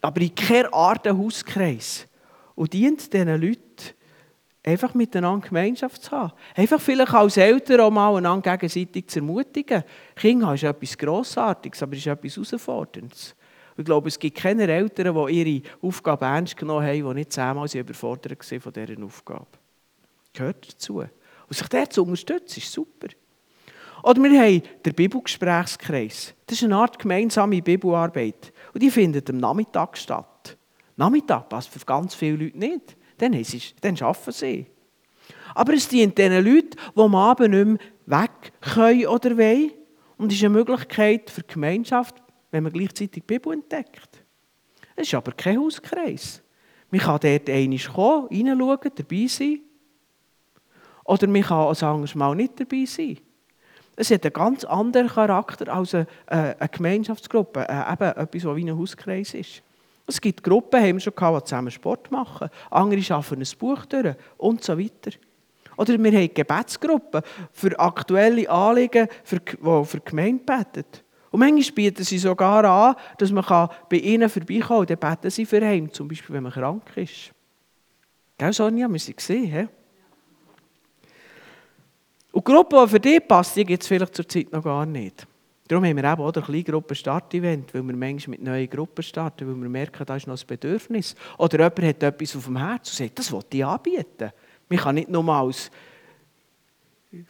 aber 0.00 0.20
in 0.20 0.34
keiner 0.34 0.72
Art 0.72 1.06
ein 1.06 1.18
Hauskreis. 1.18 2.06
Und 2.54 2.72
dient 2.72 3.12
diesen 3.12 3.40
Leuten, 3.40 3.94
einfach 4.62 4.94
miteinander 4.94 5.48
Gemeinschaft 5.48 6.02
zu 6.02 6.10
haben. 6.12 6.32
Einfach 6.54 6.80
vielleicht 6.80 7.14
als 7.14 7.36
Eltern 7.36 7.80
auch 7.80 7.90
mal 7.90 8.16
einander 8.16 8.56
gegenseitig 8.56 9.08
zu 9.08 9.20
ermutigen. 9.20 9.82
Kinder 10.14 10.54
ist 10.54 10.64
etwas 10.64 10.96
Grossartiges, 10.96 11.82
aber 11.82 11.94
es 11.94 12.00
ist 12.00 12.06
etwas 12.06 12.36
Herausforderndes. 12.36 13.34
Ich 13.80 13.86
glaube, 13.86 14.08
es 14.08 14.18
gibt 14.18 14.36
keine 14.36 14.70
Eltern, 14.70 15.14
die 15.14 15.32
ihre 15.32 15.62
Aufgabe 15.80 16.26
ernst 16.26 16.54
genommen 16.54 16.86
haben, 16.86 17.08
die 17.08 17.14
nicht 17.14 17.32
zehnmal 17.32 17.66
überfordert 17.74 18.38
waren 18.38 18.60
von 18.60 18.72
dieser 18.74 19.02
Aufgabe. 19.02 19.46
Gehört 20.34 20.74
dazu. 20.74 20.98
Und 20.98 21.08
sich 21.48 21.66
der 21.66 21.88
zu 21.88 22.02
unterstützen, 22.02 22.58
ist 22.58 22.70
super. 22.70 23.08
Oder 24.02 24.22
wir 24.22 24.38
haben 24.38 24.62
den 24.84 24.94
Bibelgesprächskreis. 24.94 26.34
Das 26.46 26.58
ist 26.58 26.64
eine 26.64 26.76
Art 26.76 26.98
gemeinsame 26.98 27.62
Bibelarbeit. 27.62 28.52
Und 28.74 28.82
die 28.82 28.90
findet 28.90 29.30
am 29.30 29.38
Nachmittag 29.38 29.96
statt. 29.96 30.58
Nachmittag 30.96 31.48
passt 31.48 31.70
für 31.70 31.78
ganz 31.86 32.14
viele 32.14 32.36
Leute 32.36 32.58
nicht. 32.58 32.96
Dann, 33.16 33.32
ist, 33.32 33.74
dann 33.80 33.96
arbeiten 33.98 34.32
sie. 34.32 34.66
Aber 35.54 35.72
es 35.72 35.88
dient 35.88 36.18
den 36.18 36.32
Leuten, 36.44 36.76
die 36.94 37.00
am 37.00 37.14
Abend 37.14 37.50
nicht 37.50 37.64
mehr 37.64 38.20
weg 38.20 38.52
können 38.60 39.06
oder 39.06 39.38
wollen. 39.38 39.70
Und 40.18 40.32
es 40.32 40.36
ist 40.36 40.44
eine 40.44 40.50
Möglichkeit 40.50 41.30
für 41.30 41.40
die 41.40 41.54
Gemeinschaft, 41.54 42.22
wenn 42.50 42.62
man 42.62 42.72
gleichzeitig 42.72 43.10
die 43.10 43.20
Bibel 43.20 43.52
entdeckt. 43.52 44.24
Es 44.96 45.08
ist 45.08 45.14
aber 45.14 45.32
kein 45.32 45.58
Hauskreis. 45.58 46.42
Man 46.90 47.00
kann 47.00 47.20
dort 47.20 47.48
einmal 47.48 47.78
kommen, 47.78 48.28
reinschauen, 48.30 48.90
dabei 48.94 49.26
sein. 49.26 49.60
Oder 51.04 51.26
man 51.28 51.42
kann 51.42 51.68
ein 51.68 51.82
anderes 51.82 52.14
Mal 52.14 52.34
nicht 52.34 52.58
dabei 52.58 52.84
sein. 52.84 53.18
Es 53.96 54.10
hat 54.10 54.24
einen 54.24 54.32
ganz 54.32 54.64
anderen 54.64 55.08
Charakter 55.08 55.72
als 55.72 55.94
eine, 55.94 56.06
äh, 56.26 56.54
eine 56.58 56.68
Gemeinschaftsgruppe, 56.68 57.66
äh, 57.68 57.92
eben 57.92 58.16
etwas, 58.16 58.44
was 58.44 58.56
wie 58.56 58.70
ein 58.70 58.78
Hauskreis 58.78 59.34
ist. 59.34 59.62
Es 60.06 60.20
gibt 60.20 60.42
Gruppen, 60.42 60.80
haben 60.80 60.94
wir 60.94 61.00
schon 61.00 61.14
gehabt, 61.14 61.42
die 61.42 61.48
zusammen 61.48 61.70
Sport 61.70 62.10
machen. 62.10 62.48
Andere 62.70 63.14
arbeiten 63.14 63.42
ein 63.42 63.58
Buch 63.58 63.84
durch 63.86 64.16
und 64.38 64.64
so 64.64 64.78
weiter. 64.78 65.12
Oder 65.76 66.02
wir 66.02 66.12
haben 66.12 66.34
Gebetsgruppen 66.34 67.22
für 67.52 67.78
aktuelle 67.78 68.48
Anliegen, 68.50 69.08
die 69.08 69.26
für 69.84 69.98
die 69.98 70.04
Gemeinde 70.04 70.44
beten. 70.44 70.84
Und 71.30 71.40
manchmal 71.40 71.74
bieten 71.74 72.02
sie 72.02 72.18
sogar 72.18 72.64
an, 72.64 72.96
dass 73.18 73.30
man 73.30 73.44
bei 73.88 73.96
ihnen 73.96 74.28
vorbeikommen 74.28 74.86
kann. 74.86 74.98
Dann 74.98 75.10
beten 75.10 75.30
sie 75.30 75.46
für 75.46 75.58
ihn, 75.58 75.92
zum 75.92 76.08
Beispiel, 76.08 76.34
wenn 76.34 76.42
man 76.42 76.52
krank 76.52 76.96
ist. 76.96 77.32
Gell, 78.36 78.52
Sonja, 78.52 78.88
wir 78.88 78.98
sie 78.98 79.14
gesehen. 79.14 79.50
He? 79.50 79.68
Und 82.32 82.46
die 82.46 82.52
Gruppe, 82.52 82.80
die 82.82 82.90
für 82.90 83.00
dich 83.00 83.26
passt, 83.26 83.56
die 83.56 83.64
gibt 83.64 83.82
es 83.82 83.88
vielleicht 83.88 84.14
zurzeit 84.14 84.52
noch 84.52 84.62
gar 84.62 84.86
nicht. 84.86 85.26
Darum 85.68 85.84
haben 85.84 85.96
wir 85.96 86.04
eben 86.04 86.20
auch 86.20 86.34
ein 86.34 86.42
Kleingruppen-Start-Event, 86.42 87.74
weil 87.74 87.82
wir 87.82 87.94
manchmal 87.94 88.36
mit 88.36 88.42
neuen 88.42 88.68
Gruppen 88.68 89.02
starten, 89.02 89.46
weil 89.46 89.62
wir 89.62 89.68
merken, 89.68 90.04
da 90.04 90.16
ist 90.16 90.26
noch 90.26 90.36
ein 90.36 90.46
Bedürfnis. 90.46 91.14
Oder 91.38 91.58
jemand 91.58 91.82
hat 91.82 92.02
etwas 92.02 92.34
auf 92.34 92.44
dem 92.46 92.56
Herzen 92.56 92.90
und 92.90 92.96
sagt, 92.96 93.18
das 93.20 93.32
will 93.32 93.40
ich 93.52 93.64
anbieten. 93.64 94.32
Man 94.68 94.78
kann 94.80 94.94
nicht 94.96 95.08
nur 95.08 95.28
als 95.28 95.70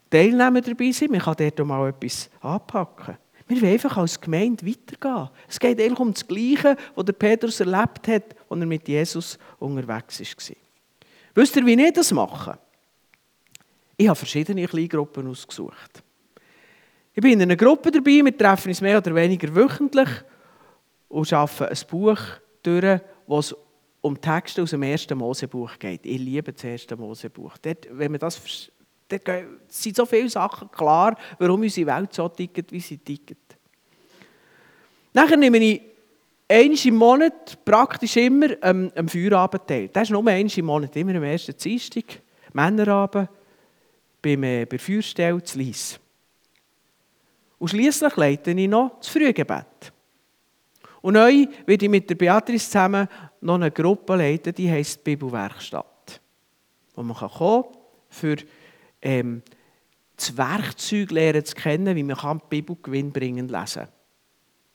Teilnehmer 0.09 0.61
dabei 0.63 0.91
sein, 0.91 1.11
man 1.11 1.21
kann 1.21 1.35
dort 1.39 1.67
mal 1.67 1.89
etwas 1.89 2.31
anpacken. 2.41 3.19
Wir 3.51 3.63
wollen 3.63 3.73
einfach 3.73 3.97
als 3.97 4.21
Gemeinde 4.21 4.65
weitergehen. 4.65 5.29
Es 5.49 5.59
geht 5.59 5.81
eigentlich 5.81 5.99
um 5.99 6.13
das 6.13 6.25
Gleiche, 6.25 6.77
was 6.95 7.05
der 7.05 7.13
Petrus 7.15 7.59
erlebt 7.59 8.07
hat, 8.07 8.37
als 8.49 8.61
er 8.61 8.67
mit 8.67 8.87
Jesus 8.87 9.39
unterwegs 9.59 10.21
war. 10.21 10.57
Wisst 11.35 11.57
ihr, 11.57 11.67
wie 11.67 11.85
ich 11.85 11.93
das 11.93 12.13
mache? 12.13 12.57
Ich 13.97 14.07
habe 14.07 14.17
verschiedene 14.17 14.69
Kleingruppen 14.69 15.27
ausgesucht. 15.27 16.05
Ich 17.13 17.21
bin 17.21 17.33
in 17.33 17.43
einer 17.43 17.57
Gruppe 17.57 17.91
dabei, 17.91 18.25
wir 18.25 18.39
treffen 18.39 18.69
uns 18.69 18.81
mehr 18.81 18.99
oder 18.99 19.13
weniger 19.17 19.53
wöchentlich 19.53 20.09
und 21.09 21.33
arbeiten 21.33 21.65
ein 21.65 21.89
Buch 21.91 22.21
durch, 22.63 23.01
was 23.27 23.57
um 24.01 24.21
Texte 24.21 24.63
aus 24.63 24.71
dem 24.71 24.85
ersten 24.85 25.19
Mosebuch 25.19 25.77
geht. 25.77 26.07
Ich 26.07 26.21
liebe 26.21 26.53
das 26.53 26.63
erste 26.63 26.97
Mosebuch. 26.97 27.59
Dort, 27.59 27.89
wenn 27.91 28.13
man 28.13 28.21
das 28.21 28.71
da 29.19 29.41
sind 29.69 29.97
so 29.97 30.07
viele 30.07 30.29
Sachen 30.29 30.71
klar, 30.71 31.17
warum 31.39 31.63
unsere 31.63 31.87
Welt 31.87 32.13
so 32.13 32.29
tickt, 32.29 32.73
wie 32.73 32.81
sie 32.81 32.99
tickt. 32.99 33.37
Nachher 35.13 35.37
nehme 35.37 35.59
ich 35.59 35.83
einmal 36.49 36.87
im 36.87 36.95
Monat, 36.97 37.65
praktisch 37.65 38.17
immer, 38.17 38.49
am, 38.61 38.91
am 38.95 39.09
Feierabend 39.09 39.67
teil. 39.67 39.89
Das 39.89 40.05
ist 40.05 40.11
nur 40.11 40.21
einmal 40.27 40.41
im 40.41 40.65
Monat, 40.65 40.97
immer 40.97 41.15
am 41.15 41.25
ersten 41.25 41.57
Dienstag, 41.57 42.05
Männerabend, 42.53 43.29
beim, 44.23 44.43
äh, 44.43 44.65
bei 44.65 44.79
Feuerstelle 44.79 45.43
zu 45.43 45.59
Lies. 45.59 45.99
Und 47.59 47.69
schliesslich 47.69 48.17
leite 48.17 48.51
ich 48.53 48.69
noch 48.69 48.99
das 48.99 49.09
Frühgebet. 49.09 49.93
Und 51.03 51.15
neu 51.15 51.47
werde 51.67 51.85
ich 51.85 51.91
mit 51.91 52.09
der 52.11 52.15
Beatrice 52.15 52.67
zusammen 52.67 53.09
noch 53.41 53.55
eine 53.55 53.71
Gruppe 53.71 54.17
leiten, 54.17 54.55
die 54.55 54.71
heisst 54.71 55.03
Bibelwerkstatt. 55.03 56.21
Wo 56.95 57.03
man 57.03 57.17
kann 57.17 57.65
für 58.09 58.37
ähm, 59.03 59.43
das 60.17 60.37
Werkzeug 60.37 61.11
lernen 61.11 61.45
zu 61.45 61.55
kennen, 61.55 61.97
wie 61.97 62.03
man 62.03 62.17
die 62.17 62.47
Bibel 62.49 62.77
gewinnbringend 62.83 63.51
lesen 63.51 63.85
kann. 63.85 63.93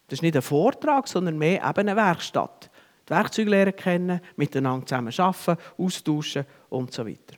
Das 0.08 0.18
ist 0.18 0.24
nicht 0.24 0.36
ein 0.36 0.42
Vortrag, 0.42 1.08
sondern 1.08 1.38
mehr 1.38 1.64
eben 1.64 1.90
eine 1.90 1.96
Werkstatt. 1.96 2.70
Die 3.08 3.12
Werkzeuge 3.12 3.50
lernen 3.50 3.76
kennen, 3.76 4.22
miteinander 4.36 4.86
zusammen 4.86 5.14
arbeiten, 5.18 5.62
austauschen 5.78 6.46
und 6.70 6.94
so 6.94 7.06
weiter. 7.06 7.38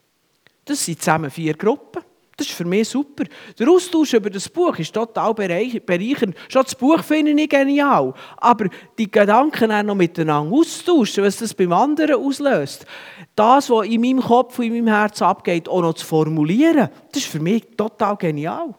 Das 0.65 0.83
sind 0.83 0.99
zusammen 0.99 1.31
vier 1.31 1.53
Gruppen. 1.53 2.03
Das 2.37 2.45
ist 2.45 2.55
für 2.55 2.65
mich 2.65 2.87
super. 2.87 3.23
Der 3.57 3.67
Austausch 3.67 4.13
über 4.13 4.29
das 4.29 4.47
Buch 4.47 4.77
ist 4.77 4.93
total 4.93 5.33
bereichernd. 5.33 6.35
Schon 6.47 6.61
das 6.61 6.75
Buch 6.75 7.03
finde 7.03 7.31
ich 7.31 7.49
genial. 7.49 8.13
Aber 8.37 8.69
die 8.95 9.09
Gedanken 9.09 9.71
auch 9.71 9.81
noch 9.81 9.95
miteinander 9.95 10.55
austauschen, 10.55 11.23
was 11.23 11.37
das 11.37 11.55
beim 11.55 11.73
anderen 11.73 12.23
auslöst, 12.23 12.85
das, 13.35 13.71
was 13.71 13.87
in 13.87 14.01
meinem 14.01 14.21
Kopf 14.21 14.59
und 14.59 14.65
in 14.65 14.73
meinem 14.73 14.95
Herz 14.95 15.19
abgeht, 15.19 15.67
auch 15.67 15.81
noch 15.81 15.95
zu 15.95 16.05
formulieren, 16.05 16.89
das 17.11 17.23
ist 17.23 17.31
für 17.31 17.39
mich 17.39 17.75
total 17.75 18.15
genial. 18.15 18.75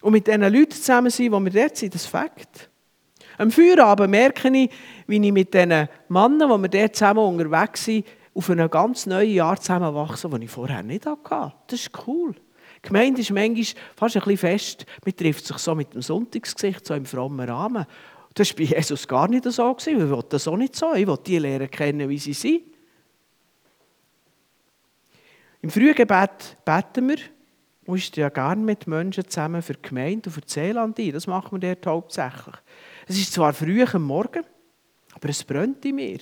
Und 0.00 0.12
mit 0.12 0.26
diesen 0.26 0.42
Leuten 0.42 0.72
zusammen 0.72 1.10
sein, 1.10 1.26
die 1.26 1.30
wir 1.30 1.62
dort 1.62 1.76
sind, 1.76 1.94
das 1.94 2.06
Fakt. 2.06 2.70
Am 3.36 3.52
Feierabend 3.52 4.10
merke 4.10 4.48
ich, 4.48 4.68
wie 5.06 5.24
ich 5.24 5.32
mit 5.32 5.54
diesen 5.54 5.88
Männern, 6.08 6.50
die 6.50 6.62
wir 6.62 6.68
dort 6.68 6.96
zusammen 6.96 7.20
unterwegs 7.20 7.84
sind, 7.84 8.04
auf 8.34 8.50
ein 8.50 8.68
ganz 8.68 9.06
neues 9.06 9.32
Jahr 9.32 9.60
zusammenwachse, 9.60 10.28
das 10.28 10.40
ich 10.40 10.50
vorher 10.50 10.82
nicht 10.82 11.06
hatte. 11.06 11.52
Das 11.68 11.80
ist 11.80 11.90
cool. 12.06 12.34
Gemeinde 12.88 13.20
ist 13.20 13.30
manchmal 13.30 13.64
fast 13.96 14.16
ein 14.16 14.22
bisschen 14.22 14.36
fest. 14.38 14.86
Man 15.04 15.14
trifft 15.14 15.46
sich 15.46 15.58
so 15.58 15.74
mit 15.74 15.92
dem 15.92 16.00
Sonntagsgesicht, 16.00 16.86
so 16.86 16.94
im 16.94 17.04
frommen 17.04 17.48
Rahmen. 17.48 17.84
Das 18.34 18.50
war 18.50 18.56
bei 18.56 18.62
Jesus 18.64 19.06
gar 19.06 19.28
nicht 19.28 19.44
so. 19.44 19.76
Ich 19.78 19.86
will 19.86 20.24
das 20.28 20.48
auch 20.48 20.56
nicht 20.56 20.74
so. 20.74 20.94
Ich 20.94 21.06
will 21.06 21.18
die 21.26 21.38
Lehrer 21.38 21.66
kennen, 21.66 22.08
wie 22.08 22.18
sie 22.18 22.32
sind. 22.32 22.62
Im 25.60 25.70
Frühgebet 25.70 26.56
beten 26.64 27.08
wir. 27.08 27.16
Du 27.16 27.92
musst 27.92 28.16
ja 28.16 28.30
gerne 28.30 28.62
mit 28.62 28.86
Menschen 28.86 29.28
zusammen 29.28 29.60
für 29.60 29.74
die 29.74 29.82
Gemeinde 29.82 30.28
und 30.28 30.32
für 30.32 30.40
das 30.40 30.52
Seeland 30.52 30.98
ein. 30.98 31.12
Das 31.12 31.26
machen 31.26 31.60
wir 31.60 31.74
dort 31.74 31.86
hauptsächlich. 31.86 32.54
Es 33.06 33.18
ist 33.18 33.32
zwar 33.32 33.52
früh 33.52 33.84
am 33.84 34.02
Morgen, 34.02 34.44
aber 35.14 35.28
es 35.28 35.44
brennt 35.44 35.84
in 35.84 35.96
mir. 35.96 36.18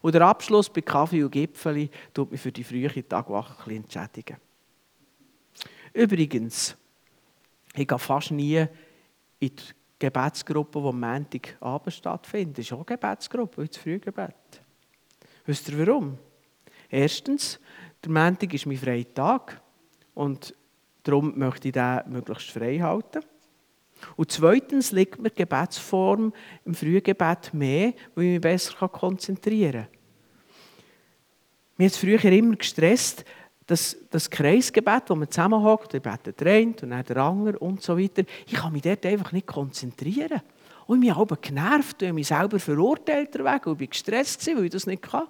Und 0.00 0.14
der 0.14 0.22
Abschluss 0.22 0.70
bei 0.70 0.80
Kaffee 0.80 1.24
und 1.24 1.30
Gipfeli 1.30 1.90
tut 2.14 2.30
mich 2.30 2.40
für 2.40 2.52
die 2.52 2.64
frühe 2.64 3.08
Tagwache 3.08 3.74
entschädigen. 3.74 4.36
Übrigens, 5.92 6.76
ich 7.74 7.86
gehe 7.86 7.98
fast 7.98 8.30
nie 8.30 8.66
in 9.38 9.56
die 9.56 9.62
Gebetsgruppe, 9.98 10.80
die 10.80 10.88
am 10.88 11.00
Montagabend 11.00 11.94
stattfindet. 11.94 12.58
Das 12.58 12.66
ist 12.66 12.72
auch 12.72 12.78
eine 12.78 12.96
Gebetsgruppe, 12.96 13.66
das 13.66 13.76
Frühgebet. 13.76 14.34
Wisst 15.44 15.68
ihr 15.68 15.86
warum? 15.86 16.18
Erstens, 16.88 17.60
der 18.02 18.10
Montag 18.10 18.52
ist 18.54 18.66
mein 18.66 18.76
freier 18.76 19.14
Tag 19.14 19.60
und 20.14 20.54
darum 21.02 21.38
möchte 21.38 21.68
ich 21.68 21.74
den 21.74 22.00
möglichst 22.06 22.50
frei 22.50 22.78
halten. 22.78 23.22
Und 24.16 24.32
zweitens 24.32 24.92
liegt 24.92 25.20
mir 25.20 25.30
die 25.30 25.36
Gebetsform 25.36 26.32
im 26.64 26.74
Frühgebet 26.74 27.52
mehr, 27.52 27.92
weil 28.14 28.24
ich 28.24 28.30
mich 28.32 28.40
besser 28.40 28.88
konzentrieren 28.88 29.82
kann. 29.82 30.00
Mir 31.76 31.86
hat 31.86 31.92
es 31.92 31.98
früher 31.98 32.24
immer 32.24 32.56
gestresst, 32.56 33.24
das, 33.70 33.96
das 34.10 34.28
Kreisgebet, 34.28 35.04
wo 35.08 35.14
man 35.14 35.30
zusammenhockt, 35.30 35.92
der 35.92 36.00
betet 36.00 36.40
der 36.40 36.54
eine 36.54 36.74
und 36.82 36.90
dann 36.90 37.04
der 37.04 37.16
andere 37.18 37.58
und 37.60 37.80
so 37.82 37.96
weiter. 37.96 38.24
Ich 38.46 38.54
kann 38.54 38.72
mich 38.72 38.82
dort 38.82 39.06
einfach 39.06 39.30
nicht 39.30 39.46
konzentrieren. 39.46 40.40
Und 40.86 41.02
ich 41.02 41.08
bin 41.08 41.20
aber 41.20 41.36
genervt 41.36 42.02
und 42.02 42.14
mich 42.14 42.26
selber 42.26 42.58
verurteilt, 42.58 43.38
weil 43.38 43.60
ich 43.78 43.90
gestresst 43.90 44.44
war, 44.48 44.56
weil 44.56 44.64
ich 44.64 44.70
das 44.70 44.86
nicht 44.86 45.02
kann. 45.02 45.28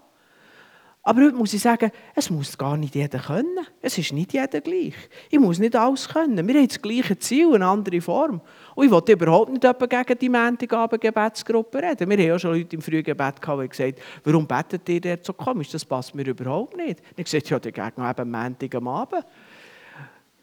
Aber 1.03 1.23
heute 1.23 1.35
muss 1.35 1.55
ich 1.55 1.63
sagen, 1.63 1.91
es 2.15 2.29
muss 2.29 2.59
gar 2.59 2.77
nicht 2.77 2.95
jeder 2.95 3.19
können. 3.21 3.67
Es 3.81 3.97
ist 3.97 4.13
nicht 4.13 4.35
jeder 4.35 4.61
gleich. 4.61 4.95
Ich 5.31 5.39
muss 5.39 5.59
nicht 5.59 5.75
alles 5.75 6.07
können. 6.07 6.47
Wir 6.47 6.55
haben 6.55 6.69
das 6.69 6.83
gleiche 6.83 7.19
Ziel, 7.19 7.55
eine 7.55 7.67
andere 7.67 8.03
Form. 8.03 8.43
Und 8.75 8.85
ich 8.85 8.91
wollte 8.91 9.13
überhaupt 9.13 9.51
nicht 9.51 9.63
gegen 9.63 10.19
die 10.19 10.29
Montagabend-Gebetsgruppe 10.29 11.79
reden. 11.83 12.11
Wir 12.11 12.19
haben 12.19 12.27
ja 12.27 12.39
schon 12.39 12.55
Leute 12.55 12.77
im 12.77 12.83
frühen 12.83 13.03
Gebet 13.03 13.41
gehabt, 13.41 13.63
die 13.63 13.69
gesagt 13.69 14.01
warum 14.25 14.47
betet 14.47 14.87
ihr 14.91 15.01
dort 15.01 15.25
so 15.25 15.33
komisch? 15.33 15.71
Das 15.71 15.87
passt 15.87 16.15
mir 16.15 16.27
überhaupt 16.27 16.77
nicht. 16.77 17.01
Und 17.01 17.19
ich 17.19 17.25
gesagt, 17.25 17.49
ja, 17.49 17.59
dagegen 17.59 18.07
eben 18.07 18.31
Montag 18.31 18.75
am 18.75 18.89
Abend. 18.89 19.25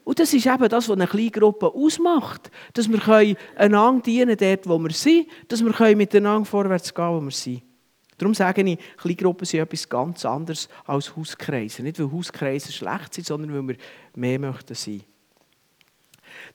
Und 0.04 0.17
das 0.17 0.34
ist 0.34 0.48
eben 0.48 0.70
das, 0.70 0.89
was 0.89 0.96
eine 0.96 1.06
kleine 1.06 1.30
Gruppe 1.32 1.67
ausmacht. 1.67 2.50
Dass 2.74 2.89
wir 2.89 3.36
einander 3.58 4.02
dienen 4.02 4.38
dort, 4.38 4.67
wo 4.67 4.80
wir 4.80 4.91
sind. 4.91 5.28
Dass 5.50 5.63
wir 5.63 5.96
miteinander 5.96 6.46
vorwärts 6.46 6.91
gehen, 6.93 7.10
wo 7.10 7.22
wir 7.22 7.32
sind. 7.32 7.62
Darum 8.17 8.34
sage 8.34 8.63
ich, 8.63 8.80
Kleingruppen 8.97 9.45
sind 9.45 9.60
etwas 9.60 9.88
ganz 9.88 10.25
anderes 10.25 10.67
als 10.86 11.15
Hauskreise. 11.15 11.84
Nicht, 11.84 11.99
weil 11.99 12.12
Hauskreise 12.12 12.71
schlecht 12.71 13.13
sind, 13.13 13.27
sondern 13.27 13.53
weil 13.53 13.75
wir 13.75 13.77
mehr 14.15 14.39
möchten 14.39 14.73
sein. 14.73 15.03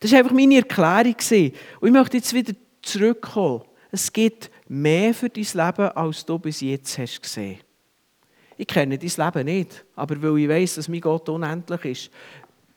Das 0.01 0.11
war 0.11 0.19
einfach 0.19 0.33
meine 0.33 0.57
Erklärung. 0.57 1.15
Und 1.81 1.89
ich 1.89 1.93
möchte 1.93 2.17
jetzt 2.17 2.35
wieder 2.35 2.53
zurückkommen. 2.83 3.63
Es 3.91 4.13
gibt 4.13 4.51
mehr 4.69 5.15
für 5.15 5.29
dein 5.29 5.45
Leben, 5.45 5.89
als 5.89 6.25
du 6.25 6.39
bis 6.39 6.61
jetzt 6.63 6.99
hast 6.99 7.23
gesehen. 7.23 7.61
Ich 8.57 8.67
kenne 8.67 8.99
dein 8.99 9.09
Leben 9.09 9.45
nicht, 9.45 9.85
aber 9.95 10.21
weil 10.23 10.39
ich 10.39 10.49
weiß, 10.49 10.75
dass 10.77 10.89
mein 10.89 11.01
Gott 11.01 11.29
unendlich 11.29 11.85
ist, 11.85 12.11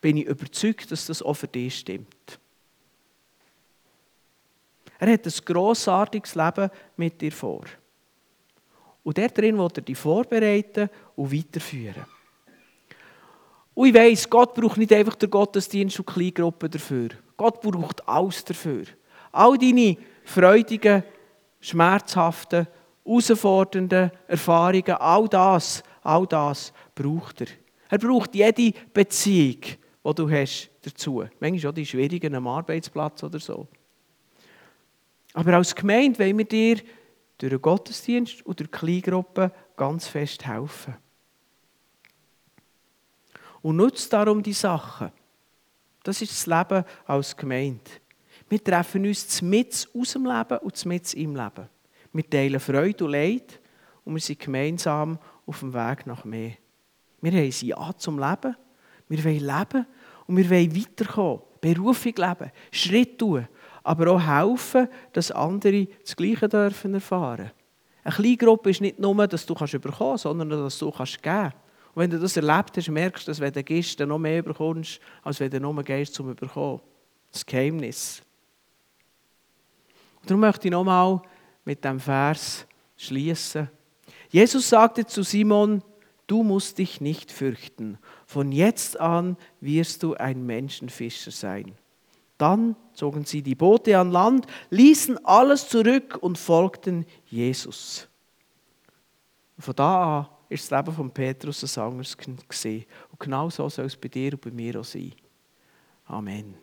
bin 0.01 0.17
ich 0.17 0.25
überzeugt, 0.25 0.91
dass 0.91 1.07
das 1.07 1.21
auch 1.21 1.33
für 1.33 1.47
dich 1.47 1.79
stimmt. 1.79 2.39
Er 4.99 5.13
hat 5.13 5.25
ein 5.25 5.33
grossartiges 5.45 6.35
Leben 6.35 6.69
mit 6.95 7.21
dir 7.21 7.31
vor. 7.31 7.65
Und 9.05 9.17
der 9.17 9.29
drin 9.29 9.55
will 9.59 9.69
er 9.75 9.81
dich 9.83 9.97
vorbereiten 9.97 10.89
und 11.15 11.31
weiterführen. 11.31 12.05
Und 13.75 13.87
ich 13.87 13.93
weiss, 13.93 14.27
Gott 14.27 14.55
braucht 14.55 14.77
nicht 14.77 14.91
einfach 14.91 15.13
den 15.13 15.29
Gottesdienst 15.29 15.99
und 15.99 16.07
Kleingruppen 16.07 16.71
dafür. 16.71 17.09
Gott 17.37 17.61
braucht 17.61 18.07
alles 18.09 18.43
dafür. 18.43 18.85
All 19.31 19.59
deine 19.59 19.95
freudigen, 20.23 21.03
schmerzhaften, 21.59 22.67
herausfordernden 23.05 24.09
Erfahrungen, 24.27 24.95
all 24.97 25.27
das, 25.27 25.83
all 26.01 26.25
das 26.25 26.73
braucht 26.95 27.41
er. 27.41 27.47
Er 27.89 27.99
braucht 27.99 28.33
jede 28.33 28.73
Beziehung, 28.91 29.61
die 29.61 30.15
du 30.15 30.31
hast 30.31 30.71
dazu. 30.81 31.25
Manchmal 31.39 31.69
auch 31.69 31.75
die 31.75 31.85
schwierigen 31.85 32.33
am 32.33 32.47
Arbeitsplatz 32.47 33.21
oder 33.23 33.39
so. 33.39 33.67
Aber 35.33 35.53
als 35.53 35.75
Gemeinde 35.75 36.17
wollen 36.17 36.39
wir 36.39 36.45
dir 36.45 36.77
durch 37.37 37.51
den 37.51 37.61
Gottesdienst 37.61 38.45
und 38.45 38.59
durch 38.59 38.69
die 38.69 38.77
Kleingruppe 38.77 39.51
ganz 39.75 40.07
fest 40.07 40.45
helfen. 40.45 40.95
Und 43.61 43.77
nutzt 43.77 44.11
darum 44.13 44.43
die 44.43 44.53
Sachen. 44.53 45.11
Das 46.03 46.21
ist 46.21 46.31
das 46.31 46.45
Leben 46.45 46.85
als 47.05 47.35
Gemeinde. 47.35 47.91
Wir 48.47 48.63
treffen 48.63 49.05
uns 49.05 49.41
mit 49.41 49.89
aus 49.93 50.13
dem 50.13 50.25
Leben 50.25 50.59
und 50.59 50.85
mit 50.85 51.13
im 51.15 51.35
Leben. 51.35 51.69
Wir 52.13 52.29
teilen 52.29 52.59
Freude 52.59 53.05
und 53.05 53.11
Leid 53.11 53.59
und 54.03 54.13
wir 54.13 54.21
sind 54.21 54.39
gemeinsam 54.39 55.17
auf 55.45 55.59
dem 55.59 55.73
Weg 55.73 56.05
nach 56.05 56.23
mehr. 56.23 56.53
Wir 57.21 57.31
haben 57.31 57.39
ein 57.39 57.53
Ja 57.67 57.91
zum 57.97 58.19
Leben. 58.19 58.55
Wir 59.09 59.23
wollen 59.23 59.39
leben 59.39 59.87
und 60.27 60.37
wir 60.37 60.49
wollen 60.49 60.75
weiterkommen. 60.75 61.41
Berufung 61.59 62.13
leben, 62.15 62.51
Schritt 62.71 63.17
tun 63.17 63.47
aber 63.85 64.11
auch 64.11 64.19
helfen, 64.19 64.87
dass 65.13 65.31
andere 65.31 65.87
das 66.01 66.15
Gleiche 66.15 66.49
dürfen 66.49 66.95
erfahren. 66.95 67.51
Eine 68.03 68.15
kleine 68.15 68.37
Gruppe 68.37 68.71
ist 68.71 68.81
nicht 68.81 68.99
nur, 68.99 69.27
dass 69.27 69.45
du 69.45 69.53
kannst 69.53 69.75
überkommen, 69.75 70.17
sondern 70.17 70.49
dass 70.49 70.79
du 70.79 70.89
kannst 70.89 71.21
geben. 71.21 71.53
Und 71.93 72.01
wenn 72.01 72.09
du 72.09 72.19
das 72.19 72.35
erlebt 72.35 72.75
hast, 72.75 72.89
merkst 72.89 73.27
du, 73.27 73.31
dass 73.31 73.39
wenn 73.39 73.53
du 73.53 73.63
gehst, 73.63 73.99
noch 73.99 74.17
mehr 74.17 74.39
überkommst, 74.39 74.99
als 75.23 75.39
wenn 75.39 75.51
du 75.51 75.59
nur 75.59 75.83
gehst 75.83 76.15
zum 76.15 76.31
Überkommen. 76.31 76.81
Das 77.31 77.45
Geheimnis. 77.45 78.23
Und 80.21 80.31
darum 80.31 80.41
möchte 80.41 80.67
ich 80.67 80.71
nochmal 80.71 81.21
mit 81.63 81.85
dem 81.85 81.99
Vers 81.99 82.65
schließen. 82.97 83.69
Jesus 84.29 84.67
sagte 84.67 85.05
zu 85.05 85.21
Simon, 85.21 85.83
du 86.25 86.41
musst 86.41 86.79
dich 86.79 87.01
nicht 87.01 87.31
fürchten. 87.31 87.99
Von 88.25 88.51
jetzt 88.51 88.99
an 88.99 89.37
wirst 89.61 90.01
du 90.01 90.15
ein 90.15 90.43
Menschenfischer 90.43 91.29
sein. 91.29 91.73
Dann 92.39 92.75
zogen 92.95 93.25
sie 93.25 93.41
die 93.41 93.55
Boote 93.55 93.97
an 93.97 94.12
Land, 94.12 94.47
ließen 94.69 95.23
alles 95.25 95.67
zurück 95.67 96.17
und 96.21 96.38
folgten 96.38 97.05
Jesus. 97.25 98.08
Und 99.58 99.63
von 99.63 99.75
da 99.75 100.19
an 100.19 100.36
ist 100.49 100.71
das 100.71 100.79
Leben 100.79 100.95
von 100.95 101.12
Petrus 101.12 101.77
ein 101.77 101.84
anderes 101.84 102.17
gesehen. 102.17 102.86
Und 103.12 103.19
genau 103.19 103.49
so 103.49 103.69
soll 103.69 103.86
es 103.86 103.95
bei 103.95 104.08
dir 104.08 104.34
und 104.34 104.41
bei 104.41 104.51
mir 104.51 104.79
auch 104.79 104.86
sein. 104.86 105.13
Amen. 106.05 106.55